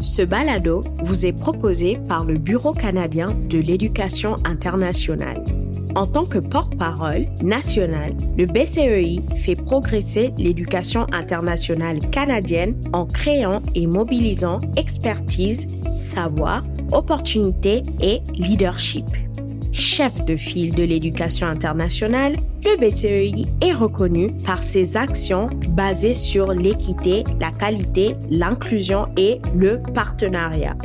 Ce 0.00 0.22
balado 0.22 0.82
vous 1.02 1.26
est 1.26 1.32
proposé 1.32 1.98
par 2.08 2.24
le 2.24 2.38
Bureau 2.38 2.72
canadien 2.72 3.28
de 3.50 3.58
l'éducation 3.58 4.36
internationale. 4.46 5.44
En 5.94 6.06
tant 6.06 6.24
que 6.24 6.38
porte-parole 6.38 7.26
national, 7.42 8.14
le 8.38 8.46
BCEI 8.46 9.20
fait 9.36 9.56
progresser 9.56 10.32
l'éducation 10.38 11.06
internationale 11.12 11.98
canadienne 12.10 12.80
en 12.94 13.04
créant 13.04 13.58
et 13.74 13.86
mobilisant 13.86 14.62
expertise, 14.76 15.66
savoir, 15.90 16.62
opportunités 16.92 17.82
et 18.00 18.20
leadership 18.32 19.04
chef 19.72 20.24
de 20.24 20.36
file 20.36 20.74
de 20.74 20.82
l'éducation 20.82 21.46
internationale, 21.46 22.36
le 22.64 22.76
BCEI 22.76 23.46
est 23.62 23.72
reconnu 23.72 24.32
par 24.44 24.62
ses 24.62 24.96
actions 24.96 25.48
basées 25.68 26.14
sur 26.14 26.52
l'équité, 26.52 27.24
la 27.40 27.50
qualité, 27.50 28.16
l'inclusion 28.30 29.08
et 29.16 29.38
le 29.54 29.80
partenariat. 29.94 30.76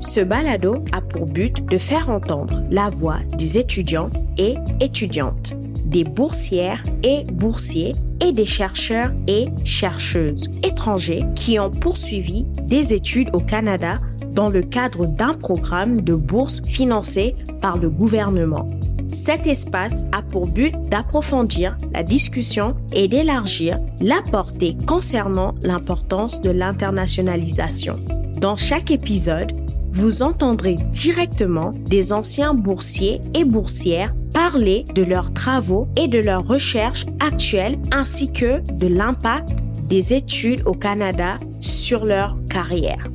Ce 0.00 0.20
balado 0.20 0.82
a 0.92 1.00
pour 1.02 1.26
but 1.26 1.64
de 1.66 1.78
faire 1.78 2.08
entendre 2.08 2.62
la 2.70 2.88
voix 2.88 3.18
des 3.36 3.58
étudiants 3.58 4.08
et 4.38 4.54
étudiantes, 4.80 5.52
des 5.84 6.04
boursières 6.04 6.82
et 7.02 7.24
boursiers 7.24 7.92
et 8.20 8.32
des 8.32 8.46
chercheurs 8.46 9.12
et 9.28 9.48
chercheuses 9.64 10.50
étrangers 10.62 11.24
qui 11.34 11.58
ont 11.58 11.70
poursuivi 11.70 12.44
des 12.62 12.94
études 12.94 13.30
au 13.34 13.40
Canada 13.40 14.00
dans 14.32 14.48
le 14.48 14.62
cadre 14.62 15.06
d'un 15.06 15.34
programme 15.34 16.02
de 16.02 16.14
bourse 16.14 16.62
financé 16.64 17.36
par 17.60 17.78
le 17.78 17.90
gouvernement. 17.90 18.68
Cet 19.12 19.46
espace 19.46 20.04
a 20.12 20.22
pour 20.22 20.46
but 20.46 20.72
d'approfondir 20.88 21.76
la 21.92 22.02
discussion 22.02 22.76
et 22.92 23.08
d'élargir 23.08 23.78
la 24.00 24.22
portée 24.30 24.76
concernant 24.86 25.54
l'importance 25.62 26.40
de 26.40 26.50
l'internationalisation. 26.50 27.98
Dans 28.40 28.56
chaque 28.56 28.90
épisode, 28.90 29.52
vous 29.92 30.22
entendrez 30.22 30.76
directement 30.92 31.72
des 31.74 32.12
anciens 32.12 32.54
boursiers 32.54 33.20
et 33.34 33.44
boursières 33.44 34.14
parler 34.32 34.86
de 34.94 35.02
leurs 35.02 35.32
travaux 35.32 35.88
et 35.96 36.06
de 36.06 36.18
leurs 36.18 36.46
recherches 36.46 37.06
actuelles 37.18 37.78
ainsi 37.92 38.32
que 38.32 38.60
de 38.72 38.86
l'impact 38.86 39.50
des 39.88 40.14
études 40.14 40.62
au 40.66 40.72
Canada 40.72 41.38
sur 41.58 42.04
leur 42.04 42.36
carrière. 42.48 43.08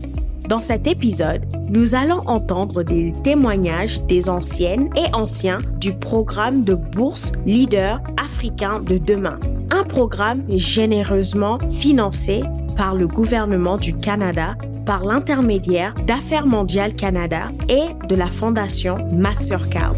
Dans 0.47 0.61
cet 0.61 0.85
épisode, 0.85 1.43
nous 1.71 1.95
allons 1.95 2.21
entendre 2.27 2.83
des 2.83 3.13
témoignages 3.23 4.03
des 4.03 4.29
anciennes 4.29 4.91
et 4.95 5.11
anciens 5.15 5.57
du 5.79 5.97
programme 5.97 6.63
de 6.63 6.75
bourse 6.75 7.31
Leader 7.47 7.99
africain 8.23 8.79
de 8.79 8.99
demain, 8.99 9.39
un 9.71 9.83
programme 9.83 10.45
généreusement 10.55 11.57
financé 11.71 12.43
par 12.77 12.93
le 12.93 13.07
gouvernement 13.07 13.77
du 13.77 13.97
Canada 13.97 14.55
par 14.85 15.03
l'intermédiaire 15.03 15.95
d'Affaires 16.05 16.45
mondiales 16.45 16.95
Canada 16.95 17.51
et 17.67 17.95
de 18.07 18.16
la 18.16 18.27
fondation 18.27 18.97
Mastercard. 19.11 19.95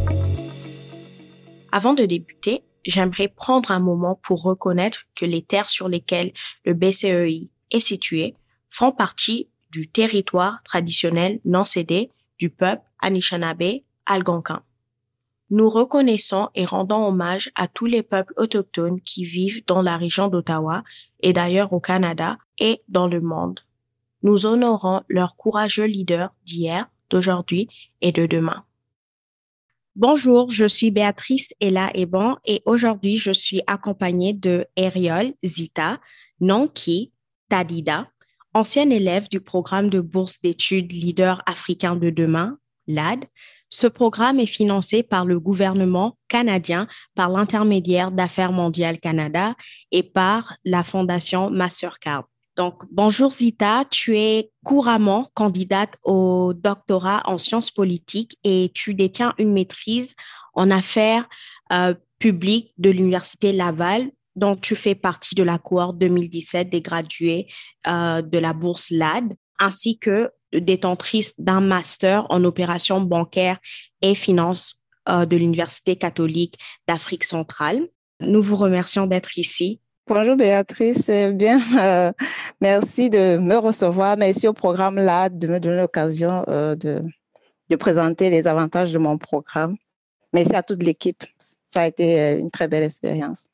Avant 1.74 1.94
de 1.94 2.06
débuter, 2.06 2.64
j'aimerais 2.86 3.28
prendre 3.28 3.72
un 3.72 3.80
moment 3.80 4.18
pour 4.24 4.44
reconnaître 4.44 5.08
que 5.14 5.26
les 5.26 5.42
terres 5.42 5.70
sur 5.70 5.90
lesquelles 5.90 6.32
le 6.64 6.74
BCEI 6.74 7.50
est 7.72 7.80
situé 7.82 8.36
font 8.70 8.94
partie 8.94 9.50
du 9.72 9.88
territoire 9.88 10.62
traditionnel 10.64 11.40
non 11.46 11.64
cédé 11.64 12.12
du 12.38 12.50
peuple 12.50 12.84
Anishinaabe 13.00 13.82
algonquin. 14.06 14.64
Nous 15.50 15.70
reconnaissons 15.70 16.50
et 16.56 16.66
rendons 16.66 17.06
hommage 17.06 17.52
à 17.56 17.68
tous 17.68 17.86
les 17.86 18.04
peuples 18.04 18.34
autochtones 18.36 19.00
qui 19.02 19.24
vivent 19.24 19.66
dans 19.66 19.82
la 19.82 19.96
région 19.96 20.28
d'Ottawa 20.28 20.84
et 21.22 21.32
d'ailleurs 21.32 21.72
au 21.72 21.80
Canada 21.80 22.38
et 22.60 22.82
dans 22.90 23.08
le 23.08 23.22
monde. 23.22 23.62
Nous 24.24 24.46
honorons 24.46 25.04
leurs 25.08 25.38
courageux 25.38 25.86
leaders 25.86 26.34
d'hier, 26.46 26.90
d'aujourd'hui 27.10 27.70
et 28.02 28.12
de 28.12 28.26
demain. 28.26 28.66
Bonjour, 29.96 30.52
je 30.52 30.66
suis 30.66 30.92
Béatrice 30.92 31.54
Ella 31.60 31.90
Eban 31.94 32.38
et 32.46 32.62
aujourd'hui 32.66 33.18
je 33.18 33.32
suis 33.32 33.62
accompagnée 33.68 34.34
de 34.34 34.68
Eriol 34.76 35.34
Zita, 35.44 36.00
Nonki, 36.42 37.14
Tadida, 37.50 38.12
ancienne 38.58 38.92
élève 38.92 39.30
du 39.30 39.40
programme 39.40 39.90
de 39.90 40.02
bourse 40.02 40.42
d'études 40.42 40.92
Leader 40.92 41.44
africain 41.46 41.96
de 41.96 42.10
demain, 42.10 42.58
LAD. 42.88 43.26
Ce 43.70 43.86
programme 43.86 44.40
est 44.40 44.48
financé 44.48 45.04
par 45.04 45.26
le 45.26 45.40
gouvernement 45.40 46.18
canadien 46.28 46.88
par 47.14 47.30
l'intermédiaire 47.30 48.12
d'Affaires 48.12 48.52
mondiales 48.52 49.00
Canada 49.00 49.54
et 49.92 50.02
par 50.02 50.56
la 50.66 50.84
fondation 50.84 51.52
Mastercard. 51.52 52.24
Donc, 52.56 52.84
bonjour 52.90 53.32
Zita, 53.32 53.84
tu 53.92 54.18
es 54.18 54.50
couramment 54.66 55.30
candidate 55.36 55.94
au 56.04 56.54
doctorat 56.56 57.22
en 57.26 57.38
sciences 57.38 57.70
politiques 57.70 58.40
et 58.44 58.72
tu 58.74 58.96
détiens 58.96 59.36
une 59.38 59.54
maîtrise 59.54 60.14
en 60.56 60.72
affaires 60.72 61.30
euh, 61.72 61.94
publiques 62.18 62.74
de 62.80 62.90
l'Université 62.90 63.54
Laval 63.54 64.10
dont 64.38 64.56
tu 64.56 64.76
fais 64.76 64.96
partie 64.96 65.36
de 65.36 65.44
la 65.44 65.58
cohorte 65.58 65.98
2017 65.98 66.70
des 66.70 66.82
gradués 66.82 67.48
euh, 67.88 68.22
de 68.22 68.38
la 68.38 68.54
bourse 68.54 68.92
LAD, 68.92 69.34
ainsi 69.60 69.98
que 69.98 70.32
détentrice 70.54 71.34
d'un 71.40 71.60
master 71.60 72.28
en 72.30 72.44
opérations 72.44 73.02
bancaires 73.02 73.58
et 74.02 74.16
finances 74.16 74.80
euh, 75.10 75.26
de 75.26 75.36
l'Université 75.36 75.96
catholique 75.96 76.58
d'Afrique 76.88 77.24
centrale. 77.24 77.82
Nous 78.22 78.44
vous 78.44 78.56
remercions 78.56 79.08
d'être 79.08 79.38
ici. 79.40 79.82
Bonjour 80.08 80.38
Béatrice, 80.38 81.06
c'est 81.06 81.34
bien. 81.34 81.60
Euh, 81.78 82.12
merci 82.62 83.10
de 83.10 83.38
me 83.38 83.56
recevoir. 83.56 84.18
Merci 84.18 84.48
au 84.48 84.54
programme 84.54 84.98
LAD 84.98 85.38
de 85.40 85.48
me 85.48 85.60
donner 85.60 85.82
l'occasion 85.82 86.44
de, 86.48 87.02
de 87.70 87.76
présenter 87.76 88.30
les 88.30 88.48
avantages 88.48 88.92
de 88.92 89.00
mon 89.00 89.18
programme. 89.18 89.76
Merci 90.32 90.56
à 90.56 90.62
toute 90.62 90.84
l'équipe. 90.84 91.24
Ça 91.66 91.82
a 91.82 91.88
été 91.88 92.32
une 92.34 92.52
très 92.52 92.68
belle 92.68 92.84
expérience. 92.84 93.50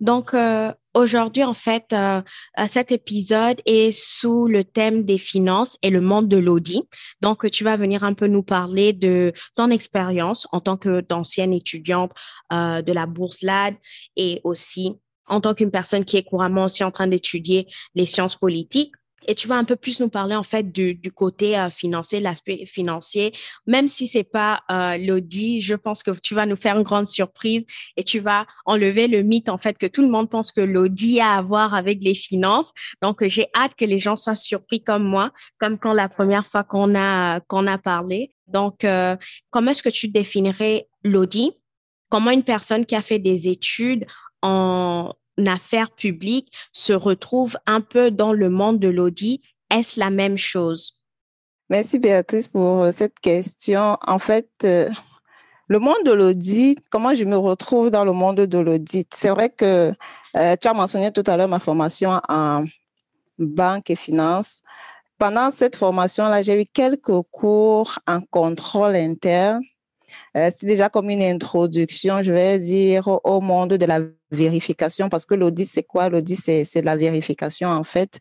Donc, 0.00 0.34
euh, 0.34 0.72
aujourd'hui, 0.94 1.42
en 1.42 1.54
fait, 1.54 1.86
euh, 1.92 2.20
euh, 2.58 2.66
cet 2.68 2.92
épisode 2.92 3.60
est 3.64 3.92
sous 3.92 4.46
le 4.46 4.62
thème 4.64 5.04
des 5.04 5.18
finances 5.18 5.78
et 5.82 5.90
le 5.90 6.00
monde 6.00 6.28
de 6.28 6.36
l'audit. 6.36 6.84
Donc, 7.22 7.50
tu 7.50 7.64
vas 7.64 7.76
venir 7.76 8.04
un 8.04 8.14
peu 8.14 8.26
nous 8.26 8.42
parler 8.42 8.92
de 8.92 9.32
ton 9.54 9.70
expérience 9.70 10.46
en 10.52 10.60
tant 10.60 10.76
que 10.76 11.00
d'ancienne 11.00 11.52
étudiante 11.52 12.12
de 12.50 12.92
la 12.92 13.06
bourse 13.06 13.42
LAD 13.42 13.76
et 14.16 14.40
aussi 14.44 14.96
en 15.26 15.40
tant 15.40 15.54
qu'une 15.54 15.70
personne 15.70 16.04
qui 16.04 16.16
est 16.16 16.22
couramment 16.22 16.64
aussi 16.64 16.84
en 16.84 16.90
train 16.90 17.08
d'étudier 17.08 17.66
les 17.94 18.06
sciences 18.06 18.36
politiques 18.36 18.92
et 19.26 19.34
tu 19.34 19.48
vas 19.48 19.56
un 19.56 19.64
peu 19.64 19.76
plus 19.76 20.00
nous 20.00 20.08
parler 20.08 20.34
en 20.34 20.42
fait 20.42 20.72
du, 20.72 20.94
du 20.94 21.12
côté 21.12 21.58
euh, 21.58 21.70
financier, 21.70 22.20
l'aspect 22.20 22.66
financier. 22.66 23.32
Même 23.66 23.88
si 23.88 24.06
c'est 24.06 24.24
pas 24.24 24.62
euh, 24.70 24.96
l'audit, 24.96 25.60
je 25.60 25.74
pense 25.74 26.02
que 26.02 26.10
tu 26.22 26.34
vas 26.34 26.46
nous 26.46 26.56
faire 26.56 26.76
une 26.76 26.82
grande 26.82 27.08
surprise 27.08 27.64
et 27.96 28.04
tu 28.04 28.18
vas 28.18 28.46
enlever 28.64 29.08
le 29.08 29.22
mythe 29.22 29.48
en 29.48 29.58
fait 29.58 29.76
que 29.78 29.86
tout 29.86 30.02
le 30.02 30.08
monde 30.08 30.30
pense 30.30 30.52
que 30.52 30.60
l'audit 30.60 31.20
a 31.20 31.36
à 31.36 31.42
voir 31.42 31.74
avec 31.74 32.02
les 32.02 32.14
finances. 32.14 32.72
Donc 33.02 33.26
j'ai 33.26 33.46
hâte 33.54 33.74
que 33.76 33.84
les 33.84 33.98
gens 33.98 34.16
soient 34.16 34.34
surpris 34.34 34.82
comme 34.82 35.04
moi, 35.04 35.32
comme 35.58 35.78
quand 35.78 35.92
la 35.92 36.08
première 36.08 36.46
fois 36.46 36.64
qu'on 36.64 36.94
a 36.96 37.40
qu'on 37.40 37.66
a 37.66 37.78
parlé. 37.78 38.34
Donc 38.46 38.84
euh, 38.84 39.16
comment 39.50 39.72
est-ce 39.72 39.82
que 39.82 39.88
tu 39.88 40.08
définirais 40.08 40.88
l'audit? 41.02 41.52
Comment 42.08 42.30
une 42.30 42.44
personne 42.44 42.86
qui 42.86 42.94
a 42.94 43.02
fait 43.02 43.18
des 43.18 43.48
études 43.48 44.06
en 44.42 45.12
affaires 45.44 45.90
publiques 45.90 46.52
se 46.72 46.92
retrouve 46.92 47.56
un 47.66 47.80
peu 47.80 48.10
dans 48.10 48.32
le 48.32 48.48
monde 48.48 48.78
de 48.78 48.88
l'audit. 48.88 49.42
Est-ce 49.70 49.98
la 49.98 50.10
même 50.10 50.38
chose? 50.38 51.00
Merci 51.68 51.98
Béatrice 51.98 52.48
pour 52.48 52.82
euh, 52.82 52.92
cette 52.92 53.18
question. 53.18 53.98
En 54.06 54.18
fait, 54.18 54.48
euh, 54.64 54.88
le 55.66 55.80
monde 55.80 56.04
de 56.04 56.12
l'audit, 56.12 56.78
comment 56.90 57.12
je 57.12 57.24
me 57.24 57.36
retrouve 57.36 57.90
dans 57.90 58.04
le 58.04 58.12
monde 58.12 58.42
de 58.42 58.58
l'audit? 58.58 59.08
C'est 59.12 59.30
vrai 59.30 59.50
que 59.50 59.92
euh, 60.36 60.56
tu 60.60 60.68
as 60.68 60.74
mentionné 60.74 61.10
tout 61.10 61.24
à 61.26 61.36
l'heure 61.36 61.48
ma 61.48 61.58
formation 61.58 62.20
en 62.28 62.64
banque 63.38 63.90
et 63.90 63.96
finance. 63.96 64.62
Pendant 65.18 65.50
cette 65.50 65.76
formation-là, 65.76 66.42
j'ai 66.42 66.60
eu 66.60 66.66
quelques 66.66 67.22
cours 67.32 67.98
en 68.06 68.20
contrôle 68.20 68.94
interne 68.94 69.62
c'est 70.34 70.64
déjà 70.64 70.88
comme 70.88 71.10
une 71.10 71.22
introduction, 71.22 72.22
je 72.22 72.32
vais 72.32 72.58
dire, 72.58 73.08
au 73.24 73.40
monde 73.40 73.74
de 73.74 73.86
la 73.86 74.00
vérification, 74.30 75.08
parce 75.08 75.26
que 75.26 75.34
l'audit, 75.34 75.66
c'est 75.66 75.82
quoi? 75.82 76.08
L'audit, 76.08 76.36
c'est 76.36 76.82
la 76.82 76.96
vérification, 76.96 77.68
en 77.68 77.84
fait. 77.84 78.18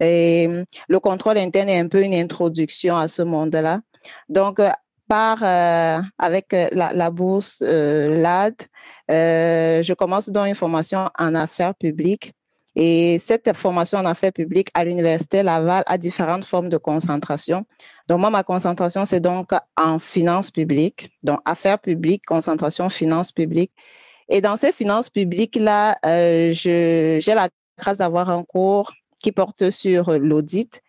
Et 0.00 0.48
le 0.88 1.00
contrôle 1.00 1.38
interne 1.38 1.68
est 1.68 1.78
un 1.78 1.88
peu 1.88 2.02
une 2.02 2.14
introduction 2.14 2.96
à 2.96 3.08
ce 3.08 3.22
monde-là. 3.22 3.80
Donc, 4.28 4.60
euh, 4.60 4.70
par 5.08 5.42
euh, 5.42 6.00
avec 6.18 6.52
la, 6.52 6.92
la 6.92 7.10
bourse 7.10 7.62
LAD, 7.62 8.54
je 9.08 9.92
commence 9.94 10.30
dans 10.30 10.44
une 10.44 10.54
formation 10.54 11.10
en 11.18 11.34
affaires 11.34 11.74
publiques 11.74 12.32
et 12.76 13.18
cette 13.18 13.54
formation 13.56 13.98
en 13.98 14.06
affaires 14.06 14.32
publiques 14.32 14.68
à 14.74 14.84
l'Université 14.84 15.42
Laval 15.42 15.82
a 15.86 15.98
différentes 15.98 16.44
formes 16.44 16.68
de 16.68 16.76
concentration. 16.76 17.64
Donc, 18.08 18.20
moi, 18.20 18.30
ma 18.30 18.42
concentration, 18.42 19.04
c'est 19.04 19.20
donc 19.20 19.50
en 19.76 19.98
finances 19.98 20.50
publiques, 20.50 21.10
donc 21.22 21.40
affaires 21.44 21.78
publiques, 21.78 22.22
concentration 22.26 22.88
finances 22.88 23.32
publiques. 23.32 23.72
Et 24.30 24.40
dans 24.40 24.56
ces 24.56 24.72
finances 24.72 25.10
publiques-là, 25.10 25.98
euh, 26.06 26.52
j'ai 26.52 27.20
la 27.34 27.48
grâce 27.78 27.98
d'avoir 27.98 28.30
un 28.30 28.42
cours 28.44 28.92
qui 29.22 29.32
porte 29.32 29.70
sur 29.70 30.18
l'audit. 30.18 30.80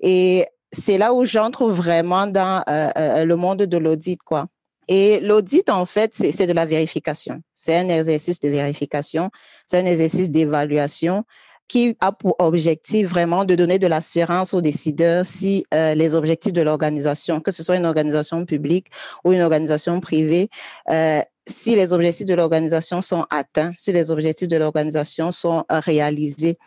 Et 0.00 0.46
c'est 0.72 0.98
là 0.98 1.14
où 1.14 1.24
j'entre 1.24 1.68
vraiment 1.68 2.26
dans 2.26 2.64
le 2.66 3.34
monde 3.34 3.62
de 3.62 3.76
l'audit, 3.76 4.20
quoi. 4.22 4.46
Et 4.88 5.20
l'audit, 5.20 5.68
en 5.68 5.84
fait, 5.84 6.14
c'est 6.14 6.46
de 6.46 6.52
la 6.52 6.64
vérification. 6.64 7.40
C'est 7.54 7.76
un 7.76 7.88
exercice 7.88 8.40
de 8.40 8.48
vérification, 8.48 9.30
c'est 9.66 9.80
un 9.80 9.86
exercice 9.86 10.30
d'évaluation 10.30 11.24
qui 11.68 11.96
a 11.98 12.12
pour 12.12 12.36
objectif 12.38 13.08
vraiment 13.08 13.44
de 13.44 13.56
donner 13.56 13.80
de 13.80 13.88
l'assurance 13.88 14.54
aux 14.54 14.60
décideurs 14.60 15.26
si 15.26 15.64
euh, 15.74 15.94
les 15.94 16.14
objectifs 16.14 16.52
de 16.52 16.62
l'organisation, 16.62 17.40
que 17.40 17.50
ce 17.50 17.64
soit 17.64 17.76
une 17.76 17.86
organisation 17.86 18.44
publique 18.44 18.86
ou 19.24 19.32
une 19.32 19.40
organisation 19.40 20.00
privée, 20.00 20.48
euh, 20.92 21.20
si 21.48 21.76
les 21.76 21.92
objectifs 21.92 22.26
de 22.26 22.34
l'organisation 22.34 23.00
sont 23.00 23.24
atteints, 23.30 23.72
si 23.78 23.92
les 23.92 24.10
objectifs 24.10 24.48
de 24.48 24.56
l'organisation 24.56 25.30
sont 25.30 25.64
euh, 25.70 25.80
réalisés. 25.80 26.58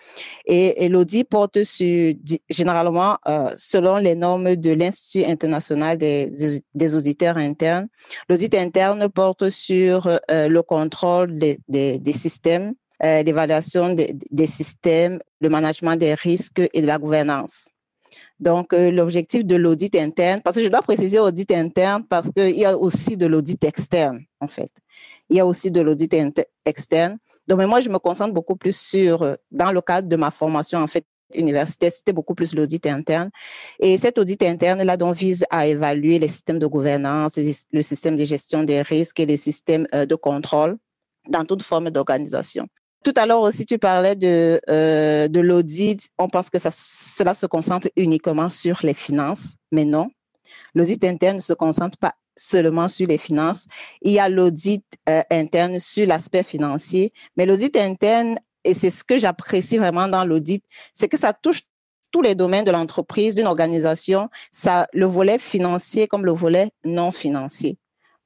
Et, 0.45 0.87
l'audit 0.89 1.25
porte 1.25 1.63
sur, 1.63 2.13
généralement, 2.49 3.17
euh, 3.27 3.49
selon 3.57 3.97
les 3.97 4.15
normes 4.15 4.55
de 4.55 4.71
l'Institut 4.71 5.25
international 5.29 5.97
des, 5.97 6.31
des 6.73 6.95
auditeurs 6.95 7.37
internes, 7.37 7.87
l'audit 8.29 8.55
interne 8.55 9.09
porte 9.09 9.49
sur 9.49 10.07
euh, 10.07 10.47
le 10.47 10.61
contrôle 10.61 11.35
des, 11.35 11.99
systèmes, 12.13 12.73
l'évaluation 13.01 13.93
des 13.93 14.47
systèmes, 14.47 15.19
le 15.41 15.49
management 15.49 15.95
des 15.95 16.13
risques 16.13 16.61
et 16.73 16.81
de 16.81 16.87
la 16.87 16.97
gouvernance. 16.97 17.69
Donc, 18.39 18.73
euh, 18.73 18.89
l'objectif 18.89 19.45
de 19.45 19.55
l'audit 19.55 19.93
interne, 19.95 20.41
parce 20.41 20.55
que 20.55 20.63
je 20.63 20.69
dois 20.69 20.81
préciser 20.81 21.19
audit 21.19 21.51
interne 21.51 22.03
parce 22.05 22.31
qu'il 22.31 22.55
y 22.55 22.65
a 22.65 22.77
aussi 22.77 23.17
de 23.17 23.25
l'audit 23.25 23.61
externe, 23.63 24.21
en 24.39 24.47
fait. 24.47 24.71
Il 25.29 25.37
y 25.37 25.39
a 25.39 25.45
aussi 25.45 25.71
de 25.71 25.81
l'audit 25.81 26.13
externe. 26.65 27.17
Donc, 27.47 27.57
mais 27.57 27.67
moi, 27.67 27.81
je 27.81 27.89
me 27.89 27.99
concentre 27.99 28.33
beaucoup 28.33 28.55
plus 28.55 28.77
sur, 28.77 29.23
euh, 29.23 29.35
dans 29.51 29.71
le 29.71 29.81
cadre 29.81 30.07
de 30.07 30.15
ma 30.15 30.31
formation, 30.31 30.79
en 30.79 30.87
fait, 30.87 31.05
universitaire, 31.35 31.91
c'était 31.91 32.13
beaucoup 32.13 32.33
plus 32.33 32.55
l'audit 32.55 32.85
interne. 32.87 33.29
Et 33.79 33.97
cet 33.97 34.17
audit 34.17 34.41
interne-là, 34.41 34.97
donc, 34.97 35.15
vise 35.15 35.45
à 35.49 35.67
évaluer 35.67 36.17
les 36.17 36.27
systèmes 36.27 36.59
de 36.59 36.65
gouvernance, 36.65 37.37
le 37.71 37.81
système 37.81 38.17
de 38.17 38.25
gestion 38.25 38.63
des 38.63 38.81
risques 38.81 39.19
et 39.19 39.25
les 39.25 39.37
systèmes 39.37 39.87
euh, 39.93 40.05
de 40.05 40.15
contrôle 40.15 40.77
dans 41.27 41.45
toute 41.45 41.61
forme 41.61 41.91
d'organisation. 41.91 42.67
Tout 43.03 43.13
à 43.15 43.25
l'heure 43.25 43.41
aussi, 43.41 43.65
tu 43.65 43.77
parlais 43.77 44.15
de, 44.15 44.59
euh, 44.69 45.27
de 45.27 45.39
l'audit. 45.39 46.09
On 46.17 46.27
pense 46.27 46.49
que 46.49 46.59
ça, 46.59 46.69
cela 46.71 47.33
se 47.33 47.45
concentre 47.45 47.87
uniquement 47.95 48.49
sur 48.49 48.79
les 48.83 48.93
finances, 48.93 49.55
mais 49.71 49.85
non. 49.85 50.09
L'audit 50.75 51.03
interne 51.03 51.37
ne 51.37 51.41
se 51.41 51.53
concentre 51.53 51.97
pas 51.97 52.13
seulement 52.35 52.87
sur 52.87 53.07
les 53.07 53.17
finances. 53.17 53.67
Il 54.01 54.11
y 54.11 54.19
a 54.19 54.29
l'audit 54.29 54.83
euh, 55.07 55.21
interne 55.29 55.79
sur 55.79 56.07
l'aspect 56.07 56.43
financier, 56.43 57.13
mais 57.37 57.45
l'audit 57.45 57.75
interne, 57.77 58.37
et 58.63 58.73
c'est 58.73 58.91
ce 58.91 59.03
que 59.03 59.17
j'apprécie 59.17 59.77
vraiment 59.77 60.07
dans 60.07 60.25
l'audit, 60.25 60.63
c'est 60.93 61.07
que 61.07 61.17
ça 61.17 61.33
touche 61.33 61.61
tous 62.11 62.21
les 62.21 62.35
domaines 62.35 62.65
de 62.65 62.71
l'entreprise, 62.71 63.35
d'une 63.35 63.45
organisation, 63.47 64.29
ça, 64.51 64.87
le 64.93 65.05
volet 65.05 65.37
financier 65.37 66.07
comme 66.07 66.25
le 66.25 66.31
volet 66.31 66.71
non 66.83 67.11
financier. 67.11 67.77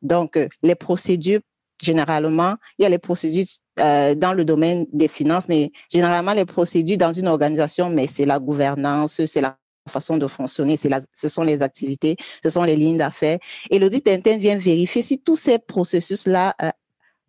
Donc, 0.02 0.38
euh, 0.38 0.48
les 0.64 0.76
procédures 0.76 1.42
généralement, 1.84 2.56
il 2.78 2.84
y 2.84 2.86
a 2.86 2.90
les 2.90 3.00
procédures 3.00 3.46
euh, 3.80 4.16
dans 4.16 4.34
le 4.34 4.46
domaine 4.46 4.86
des 4.94 5.08
finances, 5.08 5.50
mais 5.50 5.72
généralement 5.92 6.34
les 6.34 6.46
procédures 6.46 6.98
dans 6.98 7.14
une 7.14 7.28
organisation, 7.28 7.90
mais 7.90 8.08
c'est 8.08 8.26
la 8.26 8.40
gouvernance, 8.40 9.24
c'est 9.26 9.42
la 9.42 9.58
façon 9.90 10.18
de 10.18 10.28
fonctionner, 10.28 10.78
ce 10.78 11.30
sont 11.30 11.44
les 11.44 11.62
activités, 11.62 12.16
ce 12.42 12.50
sont 12.50 12.64
les 12.64 12.76
lignes 12.76 12.98
d'affaires. 12.98 13.40
Et 13.70 13.80
l'audit 13.80 14.08
interne 14.08 14.40
vient 14.40 14.58
vérifier 14.58 15.02
si 15.02 15.20
tous 15.20 15.36
ces 15.36 15.60
processus-là 15.60 16.56
euh, 16.62 16.70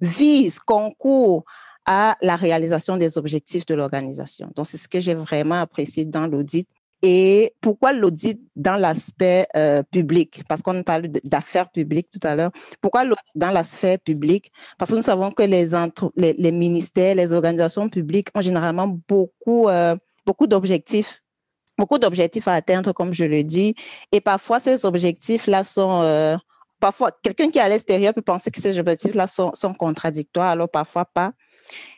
visent, 0.01 0.61
concourent 0.61 1.45
à 1.87 2.17
la 2.23 2.37
réalisation 2.37 2.97
des 2.97 3.19
objectifs 3.19 3.67
de 3.67 3.75
l'organisation. 3.75 4.51
Donc, 4.55 4.67
c'est 4.67 4.79
ce 4.79 4.89
que 4.89 5.01
j'ai 5.01 5.15
vraiment 5.15 5.61
apprécié 5.61 6.05
dans 6.05 6.27
l'audit. 6.27 6.69
Et 7.07 7.53
pourquoi 7.61 7.93
l'audit 7.93 8.41
dans 8.57 8.79
l'aspect 8.79 9.47
euh, 9.57 9.83
public? 9.83 10.43
Parce 10.49 10.63
qu'on 10.63 10.83
parle 10.83 11.09
d'affaires 11.23 11.71
publiques 11.71 12.09
tout 12.09 12.27
à 12.27 12.35
l'heure. 12.35 12.51
Pourquoi 12.81 13.05
l'audit 13.05 13.21
dans 13.35 13.51
l'aspect 13.51 13.99
public? 13.99 14.51
Parce 14.79 14.91
que 14.91 14.97
nous 14.97 15.03
savons 15.03 15.31
que 15.31 15.43
les, 15.43 15.67
les, 16.17 16.33
les, 16.33 16.53
ministères, 16.53 17.15
les 17.15 17.35
organisations 17.35 17.91
publiques 17.91 18.29
ont 18.35 18.41
généralement 18.41 18.89
beaucoup, 19.07 19.69
euh, 19.69 19.95
beaucoup 20.25 20.47
d'objectifs 20.47 21.21
beaucoup 21.77 21.99
d'objectifs 21.99 22.47
à 22.47 22.53
atteindre, 22.53 22.93
comme 22.93 23.13
je 23.13 23.25
le 23.25 23.43
dis. 23.43 23.75
Et 24.13 24.21
parfois, 24.21 24.61
ces 24.61 24.87
objectifs-là 24.87 25.65
sont... 25.65 26.03
Euh, 26.03 26.37
parfois, 26.85 27.11
quelqu'un 27.23 27.51
qui 27.51 27.57
est 27.57 27.63
à 27.63 27.69
l'extérieur 27.71 28.13
peut 28.13 28.21
penser 28.21 28.51
que 28.51 28.61
ces 28.61 28.79
objectifs-là 28.79 29.27
sont, 29.27 29.73
contradictoires, 29.73 30.51
alors 30.51 30.69
parfois 30.69 31.07
pas. 31.07 31.33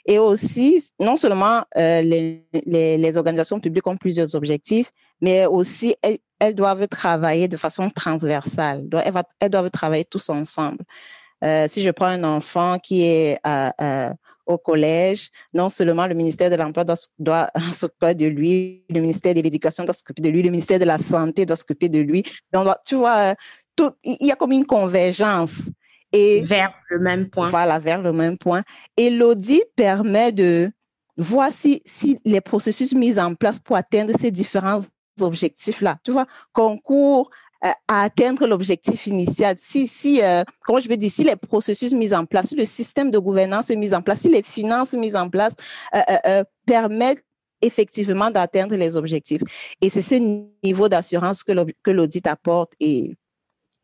Et 0.06 0.20
aussi, 0.20 0.80
non 1.00 1.16
seulement 1.16 1.64
euh, 1.76 2.02
les, 2.02 3.16
organisations 3.16 3.58
publiques 3.58 3.88
ont 3.88 3.96
plusieurs 3.96 4.36
objectifs, 4.36 4.92
mais 5.20 5.44
aussi 5.44 5.96
elles, 6.38 6.54
doivent 6.54 6.86
travailler 6.86 7.48
de 7.48 7.56
façon 7.56 7.90
transversale. 7.90 8.84
Elles, 9.40 9.50
doivent 9.50 9.70
travailler 9.70 10.04
tous 10.04 10.30
ensemble. 10.30 10.84
Euh, 11.42 11.66
si 11.68 11.82
je 11.82 11.90
prends 11.90 12.06
un 12.06 12.22
enfant 12.22 12.78
qui 12.78 13.02
est 13.02 13.40
euh, 13.44 14.12
au 14.46 14.56
collège, 14.56 15.30
non 15.52 15.68
seulement 15.68 16.06
le 16.06 16.14
ministère 16.14 16.48
de 16.48 16.54
l'Emploi 16.54 16.84
doit, 16.84 16.94
doit 17.18 17.50
s'occuper 17.72 18.14
de 18.14 18.26
lui, 18.26 18.84
le 18.88 19.00
ministère 19.00 19.34
de 19.34 19.40
l'Éducation 19.40 19.82
doit 19.82 19.94
s'occuper 19.94 20.22
de 20.22 20.30
lui, 20.30 20.42
le 20.44 20.50
ministère 20.50 20.78
de 20.78 20.84
la 20.84 20.98
Santé 20.98 21.44
doit 21.44 21.56
s'occuper 21.56 21.88
de 21.88 21.98
lui. 21.98 22.22
Donc, 22.52 22.68
tu 22.86 22.94
vois, 22.94 23.34
il 24.04 24.26
y 24.26 24.32
a 24.32 24.36
comme 24.36 24.52
une 24.52 24.66
convergence. 24.66 25.70
Et 26.12 26.42
vers 26.42 26.72
le 26.90 26.98
même 26.98 27.28
point. 27.28 27.48
Voilà, 27.48 27.78
vers 27.78 28.00
le 28.00 28.12
même 28.12 28.38
point. 28.38 28.62
Et 28.96 29.10
l'audit 29.10 29.64
permet 29.74 30.32
de 30.32 30.70
voir 31.16 31.50
si, 31.50 31.80
si 31.84 32.18
les 32.24 32.40
processus 32.40 32.94
mis 32.94 33.18
en 33.18 33.34
place 33.34 33.58
pour 33.58 33.76
atteindre 33.76 34.12
ces 34.18 34.30
différents 34.30 34.80
objectifs-là, 35.20 35.98
tu 36.04 36.12
vois, 36.12 36.26
concours 36.52 37.30
euh, 37.64 37.70
à 37.88 38.02
atteindre 38.02 38.46
l'objectif 38.46 39.06
initial. 39.06 39.56
Si, 39.58 39.86
si, 39.88 40.22
euh, 40.22 40.44
comment 40.64 40.78
je 40.78 40.88
vais 40.88 40.96
dire, 40.96 41.10
si 41.10 41.24
les 41.24 41.36
processus 41.36 41.92
mis 41.94 42.12
en 42.14 42.26
place, 42.26 42.48
si 42.48 42.56
le 42.56 42.66
système 42.66 43.10
de 43.10 43.18
gouvernance 43.18 43.70
est 43.70 43.76
mis 43.76 43.94
en 43.94 44.02
place, 44.02 44.20
si 44.20 44.28
les 44.28 44.42
finances 44.42 44.92
mises 44.94 45.16
en 45.16 45.28
place 45.28 45.56
euh 45.94 46.44
permettent 46.66 47.24
effectivement 47.62 48.30
d'atteindre 48.30 48.74
les 48.76 48.96
objectifs. 48.96 49.42
Et 49.80 49.88
c'est 49.88 50.02
ce 50.02 50.16
niveau 50.64 50.88
d'assurance 50.88 51.44
que 51.44 51.90
l'audit 51.90 52.26
apporte 52.26 52.72
et 52.80 53.16